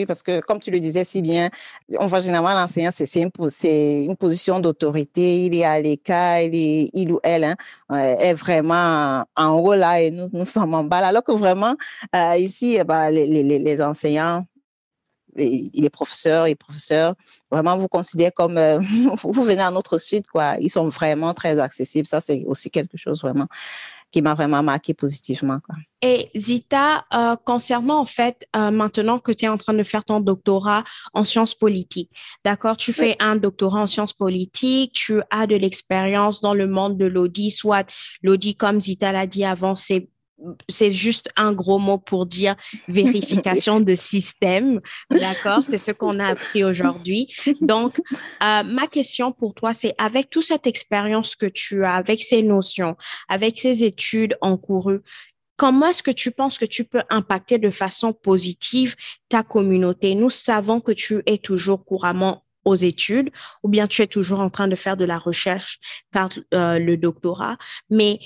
parce 0.07 0.23
que, 0.23 0.40
comme 0.40 0.61
tu 0.61 0.70
le 0.70 0.81
disais 0.81 1.05
si 1.05 1.23
bien, 1.23 1.51
on 1.99 2.07
voit 2.07 2.20
généralement 2.20 2.59
l'enseignant, 2.59 2.90
c'est 2.90 3.20
une, 3.20 4.16
position 4.16 4.61
d'autorité, 4.61 5.44
il 5.44 5.55
est 5.55 5.64
à 5.64 5.81
l'écart, 5.81 6.40
il, 6.40 6.90
il 6.92 7.12
ou 7.12 7.20
elle 7.23 7.44
hein, 7.44 7.57
est 7.90 8.35
vraiment 8.35 9.25
en 9.37 9.51
haut 9.53 9.75
là 9.75 10.01
et 10.01 10.11
nous, 10.11 10.27
nous 10.33 10.44
sommes 10.44 10.75
en 10.75 10.85
bas. 10.85 11.07
Alors 11.07 11.23
que 11.23 11.33
vraiment, 11.33 11.75
euh, 12.14 12.37
ici, 12.37 12.77
eh 12.79 12.85
ben, 12.85 13.11
les, 13.11 13.27
les, 13.27 13.59
les, 13.59 13.83
enseignants, 13.83 14.47
les, 15.37 15.70
les 15.75 15.90
professeurs 15.90 16.47
et 16.47 16.55
professeurs, 16.55 17.14
vraiment 17.51 17.77
vous 17.77 17.88
considèrent 17.88 18.35
comme 18.35 18.57
euh, 18.59 18.81
vous 19.23 19.42
venez 19.42 19.62
à 19.62 19.70
notre 19.70 19.99
suite, 19.99 20.27
quoi. 20.27 20.55
Ils 20.61 20.70
sont 20.70 20.88
vraiment 20.88 21.35
très 21.35 21.59
accessibles. 21.61 22.07
Ça, 22.07 22.20
c'est 22.20 22.44
aussi 22.47 22.70
quelque 22.70 22.97
chose 22.97 23.20
vraiment 23.20 23.47
qui 24.14 24.22
m'a 24.22 24.35
vraiment 24.35 24.62
marqué 24.62 24.94
positivement. 24.94 25.59
Quoi. 25.59 25.74
Et 26.00 26.31
Zita, 26.37 27.05
euh, 27.12 27.35
concernant 27.35 27.98
en 27.98 28.05
fait, 28.05 28.46
euh, 28.55 28.70
maintenant 28.70 29.18
que 29.18 29.33
tu 29.33 29.44
es 29.44 29.48
en 29.48 29.59
train 29.59 29.74
de 29.74 29.83
faire 29.83 30.05
ton 30.05 30.20
doctorat 30.20 30.85
en 31.14 31.24
sciences 31.24 31.53
politiques, 31.53 32.12
d'accord, 32.44 32.77
tu 32.77 32.92
fais 32.92 33.16
un 33.18 33.35
doctorat 33.35 33.81
en 33.81 33.88
sciences 33.88 34.12
politiques, 34.12 34.92
tu 34.92 35.20
as 35.31 35.48
de 35.48 35.57
l'expérience 35.57 36.40
dans 36.40 36.55
le 36.55 36.68
monde 36.68 36.96
de 36.96 37.07
l'audit, 37.07 37.50
soit 37.50 37.90
l'audit, 38.22 38.57
comme 38.57 38.81
Zita 38.81 39.11
l'a 39.11 39.27
dit 39.27 39.44
avant, 39.44 39.74
c'est 39.74 40.09
c'est 40.68 40.92
juste 40.92 41.29
un 41.37 41.53
gros 41.53 41.79
mot 41.79 41.99
pour 41.99 42.27
dire 42.27 42.57
vérification 42.88 43.81
de 43.81 43.94
système. 43.94 44.81
D'accord? 45.11 45.62
C'est 45.68 45.79
ce 45.79 45.92
qu'on 45.92 46.18
a 46.18 46.27
appris 46.29 46.64
aujourd'hui. 46.64 47.33
Donc, 47.61 47.99
euh, 48.42 48.62
ma 48.62 48.87
question 48.87 49.33
pour 49.33 49.55
toi, 49.55 49.75
c'est 49.75 49.94
avec 49.99 50.31
toute 50.31 50.44
cette 50.44 50.66
expérience 50.66 51.37
que 51.37 51.47
tu 51.47 51.85
as, 51.85 51.94
avec 51.94 52.23
ces 52.23 52.42
notions, 52.42 52.97
avec 53.29 53.59
ces 53.59 53.85
études 53.85 54.37
encourues, 54.40 55.01
comment 55.57 55.87
est-ce 55.87 56.03
que 56.03 56.11
tu 56.11 56.31
penses 56.31 56.59
que 56.59 56.64
tu 56.64 56.85
peux 56.85 57.03
impacter 57.11 57.59
de 57.59 57.70
façon 57.70 58.12
positive 58.12 58.97
ta 59.29 59.42
communauté? 59.42 60.14
Nous 60.14 60.31
savons 60.31 60.81
que 60.81 60.92
tu 60.92 61.23
es 61.27 61.38
toujours 61.38 61.85
couramment 61.85 62.44
aux 62.64 62.75
études 62.75 63.31
ou 63.62 63.68
bien 63.68 63.87
tu 63.87 64.03
es 64.03 64.07
toujours 64.07 64.40
en 64.40 64.51
train 64.51 64.68
de 64.68 64.77
faire 64.77 64.97
de 64.97 65.05
la 65.05 65.18
recherche 65.18 65.79
par 66.11 66.31
euh, 66.55 66.79
le 66.79 66.97
doctorat, 66.97 67.57
mais 67.90 68.18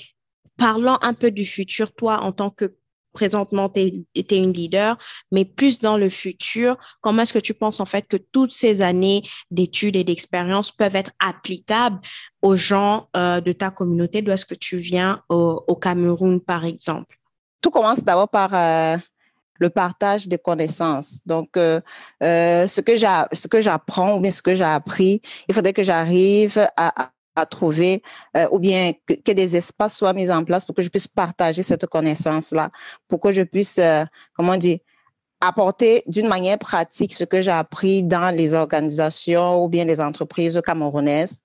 parlant 0.59 0.99
un 1.01 1.13
peu 1.13 1.31
du 1.31 1.45
futur, 1.45 1.91
toi, 1.93 2.19
en 2.21 2.31
tant 2.31 2.51
que 2.51 2.75
présentement, 3.13 3.69
tu 3.69 3.81
es, 4.15 4.37
une 4.37 4.53
leader, 4.53 4.97
mais 5.31 5.43
plus 5.43 5.79
dans 5.79 5.97
le 5.97 6.09
futur, 6.09 6.77
comment 7.01 7.23
est-ce 7.23 7.33
que 7.33 7.39
tu 7.39 7.53
penses 7.53 7.79
en 7.79 7.85
fait 7.85 8.03
que 8.07 8.17
toutes 8.17 8.53
ces 8.53 8.81
années 8.81 9.23
d'études 9.49 9.95
et 9.95 10.03
d'expérience 10.03 10.71
peuvent 10.71 10.95
être 10.95 11.11
applicables 11.19 11.99
aux 12.41 12.55
gens 12.55 13.09
euh, 13.17 13.41
de 13.41 13.51
ta 13.51 13.71
communauté, 13.71 14.21
d'où 14.21 14.31
est-ce 14.31 14.45
que 14.45 14.55
tu 14.55 14.77
viens 14.77 15.23
au, 15.29 15.75
Cameroun, 15.75 16.39
par 16.39 16.65
exemple? 16.65 17.17
Tout 17.61 17.71
commence 17.71 18.03
d'abord 18.03 18.29
par 18.29 18.53
euh, 18.53 18.97
le 19.59 19.69
partage 19.69 20.27
des 20.27 20.37
connaissances. 20.37 21.25
Donc, 21.25 21.57
euh, 21.57 21.81
ce 22.21 22.81
que 22.81 23.59
j'apprends 23.59 24.17
ou 24.17 24.19
bien 24.19 24.31
ce 24.31 24.41
que 24.41 24.55
j'ai 24.55 24.63
appris, 24.63 25.21
il 25.47 25.55
faudrait 25.55 25.73
que 25.73 25.83
j'arrive 25.83 26.67
à 26.77 27.09
trouver 27.45 28.01
euh, 28.37 28.47
ou 28.51 28.59
bien 28.59 28.93
que, 29.05 29.31
des 29.31 29.55
espaces 29.55 29.97
soient 29.97 30.13
mis 30.13 30.31
en 30.31 30.43
place 30.43 30.65
pour 30.65 30.75
que 30.75 30.81
je 30.81 30.89
puisse 30.89 31.07
partager 31.07 31.63
cette 31.63 31.85
connaissance-là, 31.85 32.69
pour 33.07 33.19
que 33.19 33.31
je 33.31 33.41
puisse, 33.41 33.77
euh, 33.79 34.05
comment 34.33 34.57
dire, 34.57 34.79
apporter 35.41 36.03
d'une 36.07 36.27
manière 36.27 36.59
pratique 36.59 37.13
ce 37.13 37.23
que 37.23 37.41
j'ai 37.41 37.51
appris 37.51 38.03
dans 38.03 38.35
les 38.35 38.53
organisations 38.53 39.63
ou 39.63 39.69
bien 39.69 39.85
les 39.85 40.01
entreprises 40.01 40.59
camerounaises 40.65 41.41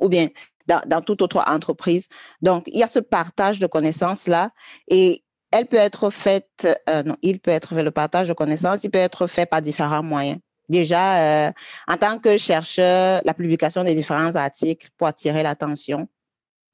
ou 0.00 0.08
bien 0.08 0.28
dans, 0.66 0.80
dans 0.86 1.02
toute 1.02 1.20
autre 1.22 1.42
entreprise. 1.46 2.08
Donc, 2.40 2.64
il 2.68 2.78
y 2.78 2.82
a 2.82 2.86
ce 2.86 2.98
partage 2.98 3.58
de 3.58 3.66
connaissances-là 3.66 4.50
et 4.88 5.22
elle 5.54 5.66
peut 5.66 5.76
être 5.76 6.10
faite, 6.10 6.66
euh, 6.88 7.02
non, 7.04 7.16
il 7.22 7.38
peut 7.38 7.52
être 7.52 7.74
fait, 7.74 7.82
le 7.82 7.92
partage 7.92 8.28
de 8.28 8.32
connaissances, 8.32 8.82
il 8.82 8.90
peut 8.90 8.98
être 8.98 9.28
fait 9.28 9.46
par 9.46 9.62
différents 9.62 10.02
moyens. 10.02 10.40
Déjà, 10.68 11.48
euh, 11.48 11.52
en 11.86 11.96
tant 11.96 12.18
que 12.18 12.36
chercheur, 12.36 13.20
la 13.24 13.34
publication 13.34 13.84
des 13.84 13.94
différents 13.94 14.34
articles 14.36 14.88
pour 14.96 15.06
attirer 15.06 15.42
l'attention 15.42 16.08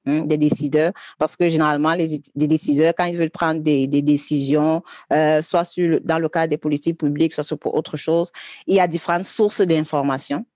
hein, 0.07 0.25
des 0.25 0.39
décideurs, 0.39 0.93
parce 1.19 1.37
que 1.37 1.49
généralement, 1.49 1.95
les, 1.95 2.21
décideurs, 2.37 2.95
quand 2.97 3.05
ils 3.05 3.17
veulent 3.17 3.31
prendre 3.31 3.61
des, 3.61 3.87
décisions, 3.89 4.83
euh, 5.13 5.43
soit 5.43 5.65
sur, 5.65 6.01
dans 6.03 6.19
le 6.19 6.29
cadre 6.29 6.51
des 6.51 6.59
politiques 6.59 6.99
publiques, 6.99 7.33
soit 7.33 7.57
pour 7.59 7.75
autre 7.75 7.97
chose, 7.97 8.31
il 8.67 8.77
y 8.77 8.81
a 8.81 8.87
différentes 8.87 9.25
sources 9.25 9.63
d'informations 9.63 10.47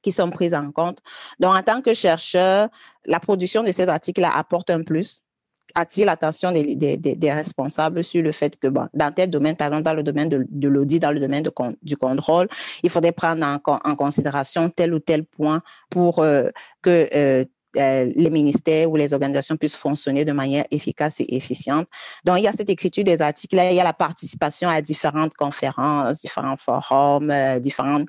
qui 0.00 0.12
sont 0.12 0.30
prises 0.30 0.54
en 0.54 0.70
compte. 0.70 0.98
Donc, 1.40 1.56
en 1.56 1.62
tant 1.62 1.80
que 1.80 1.92
chercheur, 1.92 2.68
la 3.04 3.18
production 3.18 3.64
de 3.64 3.72
ces 3.72 3.88
articles 3.88 4.24
apporte 4.24 4.70
un 4.70 4.82
plus 4.82 5.22
attire 5.74 6.06
l'attention 6.06 6.52
des, 6.52 6.74
des, 6.96 7.32
responsables 7.32 8.02
sur 8.02 8.22
le 8.22 8.32
fait 8.32 8.58
que 8.58 8.68
bon, 8.68 8.86
dans 8.94 9.12
tel 9.12 9.30
domaine, 9.30 9.56
par 9.56 9.68
exemple 9.68 9.84
dans 9.84 9.94
le 9.94 10.02
domaine 10.02 10.28
de, 10.28 10.68
l'audit, 10.68 11.00
dans 11.00 11.10
le 11.10 11.20
domaine 11.20 11.42
de, 11.42 11.52
du 11.82 11.96
contrôle, 11.96 12.48
il 12.82 12.90
faudrait 12.90 13.12
prendre 13.12 13.44
en, 13.44 13.58
en, 13.64 13.96
considération 13.96 14.70
tel 14.70 14.94
ou 14.94 14.98
tel 14.98 15.24
point 15.24 15.62
pour 15.90 16.20
euh, 16.20 16.48
que 16.82 17.08
euh, 17.14 17.44
euh, 17.76 18.10
les 18.16 18.30
ministères 18.30 18.90
ou 18.90 18.96
les 18.96 19.12
organisations 19.12 19.56
puissent 19.56 19.76
fonctionner 19.76 20.24
de 20.24 20.32
manière 20.32 20.64
efficace 20.70 21.20
et 21.20 21.36
efficiente. 21.36 21.86
Donc, 22.24 22.38
il 22.38 22.44
y 22.44 22.48
a 22.48 22.52
cette 22.52 22.70
écriture 22.70 23.04
des 23.04 23.20
articles, 23.20 23.54
il 23.56 23.74
y 23.74 23.80
a 23.80 23.84
la 23.84 23.92
participation 23.92 24.70
à 24.70 24.80
différentes 24.80 25.34
conférences, 25.34 26.20
différents 26.22 26.56
forums, 26.56 27.30
différents 27.60 28.04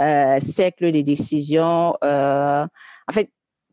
euh, 0.00 0.40
cercles 0.40 0.90
de 0.90 1.02
décision. 1.02 1.94
en 2.02 3.12
fait, 3.12 3.30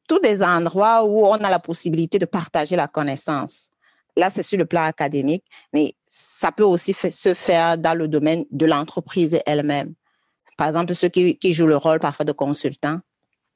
tous 0.10 0.20
des 0.20 0.44
endroits 0.44 1.06
où 1.06 1.26
on 1.26 1.36
a 1.36 1.50
la 1.50 1.60
possibilité 1.60 2.20
de 2.20 2.26
partager 2.26 2.76
la 2.76 2.88
connaissance. 2.88 3.70
Là, 4.18 4.30
c'est 4.30 4.44
sur 4.44 4.58
le 4.58 4.66
plan 4.66 4.84
académique, 4.84 5.46
mais 5.72 5.94
ça 6.04 6.52
peut 6.52 6.64
aussi 6.64 6.94
se 6.94 7.34
faire 7.34 7.78
dans 7.78 7.94
le 7.94 8.08
domaine 8.08 8.44
de 8.52 8.66
l'entreprise 8.66 9.40
elle-même. 9.46 9.94
Par 10.58 10.68
exemple, 10.68 10.94
ceux 10.94 11.08
qui, 11.08 11.54
jouent 11.54 11.68
le 11.68 11.78
rôle 11.78 12.00
parfois 12.00 12.26
de 12.26 12.34
consultant. 12.34 13.00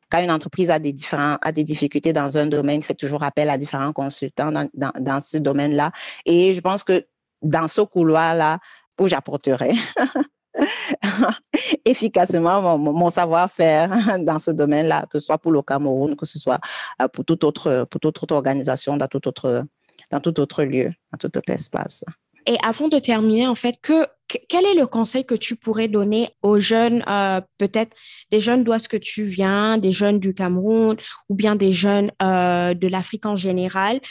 Quand 0.10 0.24
une 0.24 0.32
entreprise 0.32 0.70
a 0.70 0.80
des, 0.80 0.94
différents, 0.94 1.38
a 1.42 1.52
des 1.52 1.63
difficultés 1.63 2.13
dans 2.13 2.38
un 2.38 2.46
domaine, 2.46 2.80
il 2.80 2.86
fait 2.86 2.94
toujours 2.94 3.24
appel 3.24 3.50
à 3.50 3.58
différents 3.58 3.92
consultants 3.92 4.52
dans, 4.52 4.70
dans, 4.74 4.92
dans 5.00 5.20
ce 5.20 5.38
domaine-là. 5.38 5.92
Et 6.26 6.54
je 6.54 6.62
pense 6.62 6.84
que 6.84 7.04
dans 7.42 7.68
ce 7.68 7.82
couloir-là, 7.82 8.60
où 9.02 9.08
j'apporterai 9.08 9.72
efficacement 11.86 12.78
mon, 12.78 13.10
savoir-faire 13.10 14.19
dans 14.19 14.39
ce 14.39 14.52
domaine-là, 14.52 15.06
que 15.10 15.19
ce 15.19 15.28
soit 15.28 15.38
pour 15.38 15.52
le 15.52 15.62
Cameroun, 15.62 16.15
que 16.15 16.26
ce 16.26 16.39
soit 16.39 16.60
euh, 17.02 17.08
pour 17.08 17.26
toute 17.26 17.43
autre, 17.43 17.86
pour 17.89 17.99
toute 17.99 18.21
autre 18.23 18.36
organisation, 18.36 18.97
dans 18.97 19.08
tout 19.08 19.28
autre, 19.28 19.65
dans 20.12 20.19
tout 20.19 20.39
autre 20.39 20.63
lieu, 20.63 20.91
dans 21.12 21.17
tout 21.17 21.38
autre 21.38 21.49
espace. 21.49 22.04
Et 22.45 22.58
avant 22.62 22.89
de 22.89 22.99
terminer, 22.99 23.47
en 23.47 23.56
fait, 23.56 23.76
que, 23.82 24.06
quel 24.49 24.65
est 24.65 24.73
le 24.73 24.86
conseil 24.86 25.26
que 25.26 25.36
tu 25.36 25.56
pourrais 25.56 25.88
donner 25.88 26.32
aux 26.41 26.60
jeunes, 26.60 27.02
euh, 27.08 27.39
peut-être 27.58 27.95
des 28.32 28.41
jeunes 28.41 28.65
d'où 28.65 28.73
est-ce 28.73 28.89
que 28.89 28.97
tu 28.97 29.23
viens, 29.23 29.78
des 29.78 29.93
jeunes 29.93 30.19
du 30.19 30.34
Cameroun 30.34 30.97
ou 31.30 31.36
bien 31.36 31.56
des 31.56 31.71
jeunes 31.71 32.12
euh, 32.21 32.73
de 32.73 32.88
l'Afrique 32.88 33.26
en 33.26 33.38
général, 33.38 34.02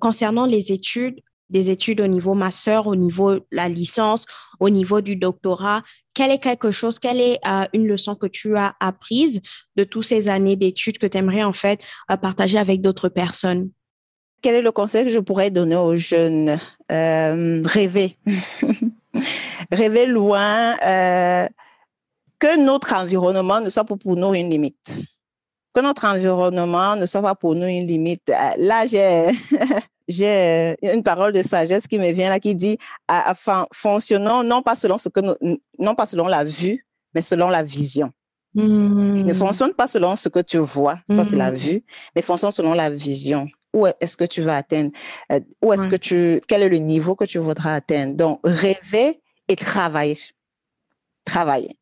concernant 0.00 0.44
les 0.44 0.72
études 0.72 1.20
des 1.52 1.70
études 1.70 2.00
au 2.00 2.06
niveau 2.06 2.34
master, 2.34 2.86
au 2.86 2.96
niveau 2.96 3.34
de 3.34 3.44
la 3.52 3.68
licence, 3.68 4.24
au 4.58 4.70
niveau 4.70 5.00
du 5.00 5.14
doctorat. 5.14 5.82
Quel 6.14 6.30
est 6.30 6.38
quelque 6.38 6.70
chose, 6.70 6.98
quelle 6.98 7.20
est 7.20 7.38
euh, 7.46 7.66
une 7.72 7.86
leçon 7.86 8.14
que 8.14 8.26
tu 8.26 8.56
as 8.56 8.74
apprise 8.80 9.40
de 9.76 9.84
toutes 9.84 10.04
ces 10.04 10.28
années 10.28 10.56
d'études 10.56 10.98
que 10.98 11.06
tu 11.06 11.18
aimerais 11.18 11.44
en 11.44 11.52
fait 11.52 11.80
euh, 12.10 12.16
partager 12.16 12.58
avec 12.58 12.80
d'autres 12.80 13.08
personnes? 13.08 13.70
Quel 14.42 14.56
est 14.56 14.62
le 14.62 14.72
conseil 14.72 15.04
que 15.04 15.10
je 15.10 15.20
pourrais 15.20 15.50
donner 15.50 15.76
aux 15.76 15.94
jeunes? 15.94 16.58
Euh, 16.90 17.62
rêver. 17.64 18.16
rêver 19.70 20.06
loin. 20.06 20.76
que 22.38 22.58
notre 22.58 22.94
environnement 22.94 23.60
ne 23.60 23.68
soit 23.68 23.84
pas 23.84 23.96
pour 23.96 24.16
nous 24.16 24.34
une 24.34 24.50
limite 24.50 25.02
que 25.74 25.80
notre 25.80 26.04
environnement 26.04 26.96
ne 26.96 27.06
soit 27.06 27.22
pas 27.22 27.34
pour 27.34 27.54
nous 27.54 27.66
une 27.66 27.86
limite. 27.86 28.30
Là, 28.58 28.86
j'ai 28.86 29.30
j'ai 30.12 30.76
euh, 30.82 30.94
une 30.94 31.02
parole 31.02 31.32
de 31.32 31.42
sagesse 31.42 31.86
qui 31.86 31.98
me 31.98 32.10
vient 32.12 32.30
là 32.30 32.40
qui 32.40 32.54
dit 32.54 32.78
enfin 33.08 33.66
fonctionnons 33.72 34.42
non 34.42 34.62
pas 34.62 34.76
selon 34.76 34.98
ce 34.98 35.08
que 35.08 35.20
nous, 35.20 35.34
non 35.78 35.94
pas 35.94 36.06
selon 36.06 36.26
la 36.26 36.44
vue 36.44 36.86
mais 37.14 37.20
selon 37.20 37.48
la 37.48 37.62
vision. 37.62 38.12
Mmh. 38.54 39.22
ne 39.24 39.32
fonctionne 39.32 39.72
pas 39.72 39.86
selon 39.86 40.14
ce 40.14 40.28
que 40.28 40.40
tu 40.40 40.58
vois 40.58 40.98
ça 41.08 41.24
c'est 41.24 41.36
la 41.36 41.50
mmh. 41.50 41.54
vue 41.54 41.84
mais 42.14 42.22
fonctionne 42.22 42.52
selon 42.52 42.74
la 42.74 42.90
vision. 42.90 43.48
Où 43.74 43.86
est-ce 43.86 44.18
que 44.18 44.24
tu 44.24 44.42
vas 44.42 44.56
atteindre 44.56 44.90
euh, 45.32 45.40
où 45.62 45.72
est-ce 45.72 45.88
que 45.88 45.96
tu 45.96 46.40
quel 46.46 46.62
est 46.62 46.68
le 46.68 46.76
niveau 46.76 47.16
que 47.16 47.24
tu 47.24 47.38
voudras 47.38 47.74
atteindre? 47.74 48.14
Donc 48.14 48.40
rêver 48.44 49.20
et 49.48 49.56
travailler. 49.56 50.16
Travailler 51.24 51.76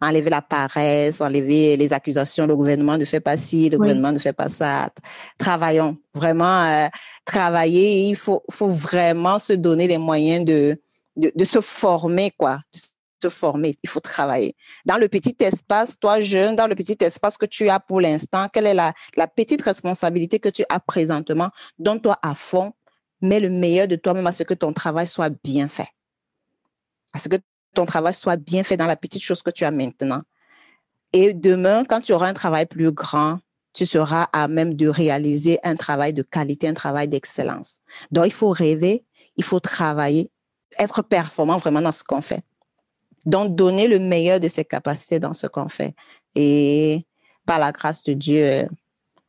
enlever 0.00 0.30
la 0.30 0.42
paresse, 0.42 1.20
enlever 1.20 1.76
les 1.76 1.92
accusations, 1.92 2.46
le 2.46 2.54
gouvernement 2.54 2.98
ne 2.98 3.04
fait 3.04 3.20
pas 3.20 3.36
ci, 3.36 3.70
le 3.70 3.78
gouvernement 3.78 4.12
ne 4.12 4.18
fait 4.18 4.32
pas 4.32 4.48
ça. 4.48 4.90
Travaillons, 5.38 5.96
vraiment 6.14 6.64
euh, 6.64 6.88
travailler. 7.24 8.08
Il 8.08 8.16
faut, 8.16 8.42
faut 8.50 8.68
vraiment 8.68 9.38
se 9.38 9.54
donner 9.54 9.86
les 9.86 9.98
moyens 9.98 10.44
de, 10.44 10.80
de, 11.16 11.32
de, 11.34 11.44
se 11.44 11.60
former, 11.60 12.30
quoi. 12.36 12.60
De 12.74 13.28
se 13.28 13.34
former, 13.34 13.74
il 13.82 13.88
faut 13.88 14.00
travailler. 14.00 14.54
Dans 14.84 14.98
le 14.98 15.08
petit 15.08 15.36
espace, 15.40 15.98
toi 15.98 16.20
jeune, 16.20 16.56
dans 16.56 16.66
le 16.66 16.74
petit 16.74 16.98
espace 17.00 17.38
que 17.38 17.46
tu 17.46 17.68
as 17.70 17.80
pour 17.80 18.00
l'instant, 18.00 18.48
quelle 18.52 18.66
est 18.66 18.74
la, 18.74 18.92
la 19.16 19.26
petite 19.26 19.62
responsabilité 19.62 20.38
que 20.38 20.50
tu 20.50 20.64
as 20.68 20.80
présentement? 20.80 21.48
Donne-toi 21.78 22.18
à 22.22 22.34
fond, 22.34 22.72
mets 23.22 23.40
le 23.40 23.48
meilleur 23.48 23.88
de 23.88 23.96
toi-même 23.96 24.26
à 24.26 24.32
ce 24.32 24.42
que 24.42 24.54
ton 24.54 24.74
travail 24.74 25.06
soit 25.06 25.30
bien 25.42 25.68
fait. 25.68 25.88
À 27.14 27.18
ce 27.18 27.30
que 27.30 27.36
ton 27.76 27.84
travail 27.84 28.14
soit 28.14 28.36
bien 28.36 28.64
fait 28.64 28.76
dans 28.76 28.86
la 28.86 28.96
petite 28.96 29.22
chose 29.22 29.42
que 29.42 29.50
tu 29.50 29.64
as 29.64 29.70
maintenant. 29.70 30.22
Et 31.12 31.34
demain, 31.34 31.84
quand 31.84 32.00
tu 32.00 32.12
auras 32.12 32.28
un 32.28 32.34
travail 32.34 32.66
plus 32.66 32.90
grand, 32.90 33.38
tu 33.72 33.84
seras 33.86 34.24
à 34.32 34.48
même 34.48 34.74
de 34.74 34.88
réaliser 34.88 35.58
un 35.62 35.76
travail 35.76 36.14
de 36.14 36.22
qualité, 36.22 36.68
un 36.68 36.74
travail 36.74 37.06
d'excellence. 37.06 37.78
Donc, 38.10 38.26
il 38.26 38.32
faut 38.32 38.50
rêver, 38.50 39.04
il 39.36 39.44
faut 39.44 39.60
travailler, 39.60 40.30
être 40.78 41.02
performant 41.02 41.58
vraiment 41.58 41.82
dans 41.82 41.92
ce 41.92 42.02
qu'on 42.02 42.22
fait. 42.22 42.42
Donc, 43.26 43.54
donner 43.54 43.86
le 43.86 43.98
meilleur 43.98 44.40
de 44.40 44.48
ses 44.48 44.64
capacités 44.64 45.20
dans 45.20 45.34
ce 45.34 45.46
qu'on 45.46 45.68
fait. 45.68 45.94
Et 46.34 47.04
par 47.44 47.58
la 47.58 47.72
grâce 47.72 48.02
de 48.04 48.14
Dieu, 48.14 48.66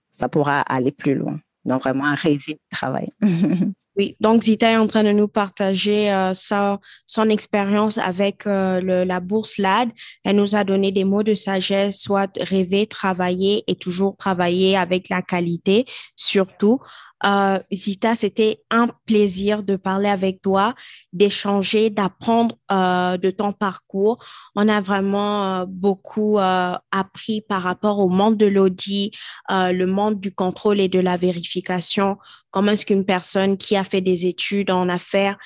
ça 0.09 0.29
pourra 0.29 0.61
aller 0.61 0.91
plus 0.91 1.15
loin. 1.15 1.37
Donc, 1.65 1.81
vraiment, 1.81 2.15
rêver, 2.15 2.59
travailler. 2.71 3.11
Oui, 3.97 4.15
donc 4.19 4.43
Zita 4.43 4.71
est 4.71 4.77
en 4.77 4.85
train 4.85 5.03
de 5.03 5.11
nous 5.11 5.27
partager 5.27 6.11
euh, 6.13 6.31
son 6.35 7.29
expérience 7.29 7.97
avec 7.97 8.45
euh, 8.45 9.05
la 9.05 9.19
bourse 9.19 9.57
LAD. 9.57 9.89
Elle 10.23 10.35
nous 10.35 10.55
a 10.55 10.63
donné 10.63 10.91
des 10.91 11.03
mots 11.03 11.23
de 11.23 11.33
sagesse, 11.33 11.99
soit 11.99 12.29
rêver, 12.39 12.85
travailler 12.85 13.63
et 13.65 13.75
toujours 13.75 14.15
travailler 14.15 14.77
avec 14.77 15.09
la 15.09 15.23
qualité, 15.23 15.85
surtout. 16.15 16.79
Euh, 17.25 17.59
Zita, 17.73 18.15
c'était 18.15 18.61
un 18.69 18.89
plaisir 19.05 19.63
de 19.63 19.75
parler 19.75 20.09
avec 20.09 20.41
toi, 20.41 20.75
d'échanger, 21.13 21.89
d'apprendre 21.89 22.57
euh, 22.71 23.17
de 23.17 23.31
ton 23.31 23.53
parcours. 23.53 24.23
On 24.55 24.67
a 24.67 24.81
vraiment 24.81 25.61
euh, 25.61 25.65
beaucoup 25.67 26.37
euh, 26.37 26.75
appris 26.91 27.41
par 27.41 27.63
rapport 27.63 27.99
au 27.99 28.07
monde 28.07 28.37
de 28.37 28.45
l'audit, 28.45 29.11
le 29.49 29.85
monde 29.85 30.19
du 30.19 30.33
contrôle 30.33 30.79
et 30.79 30.89
de 30.89 30.99
la 30.99 31.17
vérification. 31.17 32.17
Comment 32.51 32.71
est-ce 32.71 32.85
qu'une 32.85 33.05
personne 33.05 33.57
qui 33.57 33.75
a 33.75 33.83
fait 33.83 34.01
des 34.01 34.25
études 34.25 34.71
en 34.71 34.89
affaires 34.89 35.37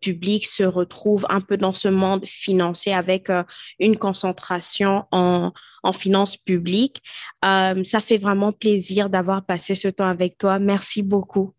publiques 0.00 0.46
se 0.46 0.62
retrouve 0.62 1.26
un 1.28 1.40
peu 1.40 1.56
dans 1.56 1.74
ce 1.74 1.88
monde 1.88 2.24
financier 2.26 2.94
avec 2.94 3.30
une 3.78 3.96
concentration 3.96 5.06
en 5.12 5.52
en 5.86 5.92
finances 5.92 6.36
publiques. 6.36 7.02
Euh, 7.44 7.82
ça 7.84 8.00
fait 8.00 8.18
vraiment 8.18 8.52
plaisir 8.52 9.08
d'avoir 9.08 9.44
passé 9.44 9.74
ce 9.74 9.88
temps 9.88 10.08
avec 10.08 10.36
toi. 10.38 10.58
Merci 10.58 11.02
beaucoup. 11.02 11.52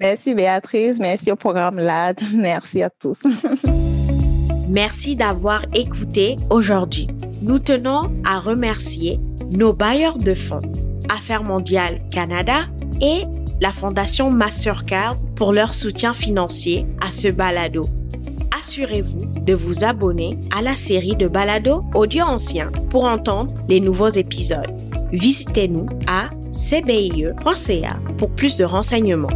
Merci 0.00 0.34
Béatrice, 0.34 0.98
merci 0.98 1.30
au 1.30 1.36
programme 1.36 1.78
LAD, 1.78 2.20
merci 2.34 2.82
à 2.82 2.90
tous. 2.90 3.22
merci 4.68 5.14
d'avoir 5.14 5.64
écouté 5.72 6.36
aujourd'hui. 6.50 7.06
Nous 7.42 7.60
tenons 7.60 8.12
à 8.24 8.40
remercier 8.40 9.20
nos 9.50 9.72
bailleurs 9.72 10.18
de 10.18 10.34
fonds, 10.34 10.62
Affaires 11.08 11.44
mondiales 11.44 12.02
Canada 12.10 12.62
et 13.00 13.24
la 13.60 13.70
Fondation 13.70 14.30
Mastercard 14.30 15.16
pour 15.36 15.52
leur 15.52 15.74
soutien 15.74 16.12
financier 16.12 16.86
à 17.00 17.12
ce 17.12 17.28
balado 17.28 17.86
assurez-vous 18.58 19.26
de 19.40 19.54
vous 19.54 19.84
abonner 19.84 20.38
à 20.54 20.62
la 20.62 20.76
série 20.76 21.16
de 21.16 21.28
balados 21.28 21.84
audio 21.94 22.24
anciens 22.24 22.68
pour 22.90 23.04
entendre 23.04 23.52
les 23.68 23.80
nouveaux 23.80 24.10
épisodes. 24.10 24.72
Visitez-nous 25.12 25.86
à 26.06 26.28
cbie.ca 26.52 27.96
pour 28.16 28.30
plus 28.30 28.56
de 28.56 28.64
renseignements. 28.64 29.28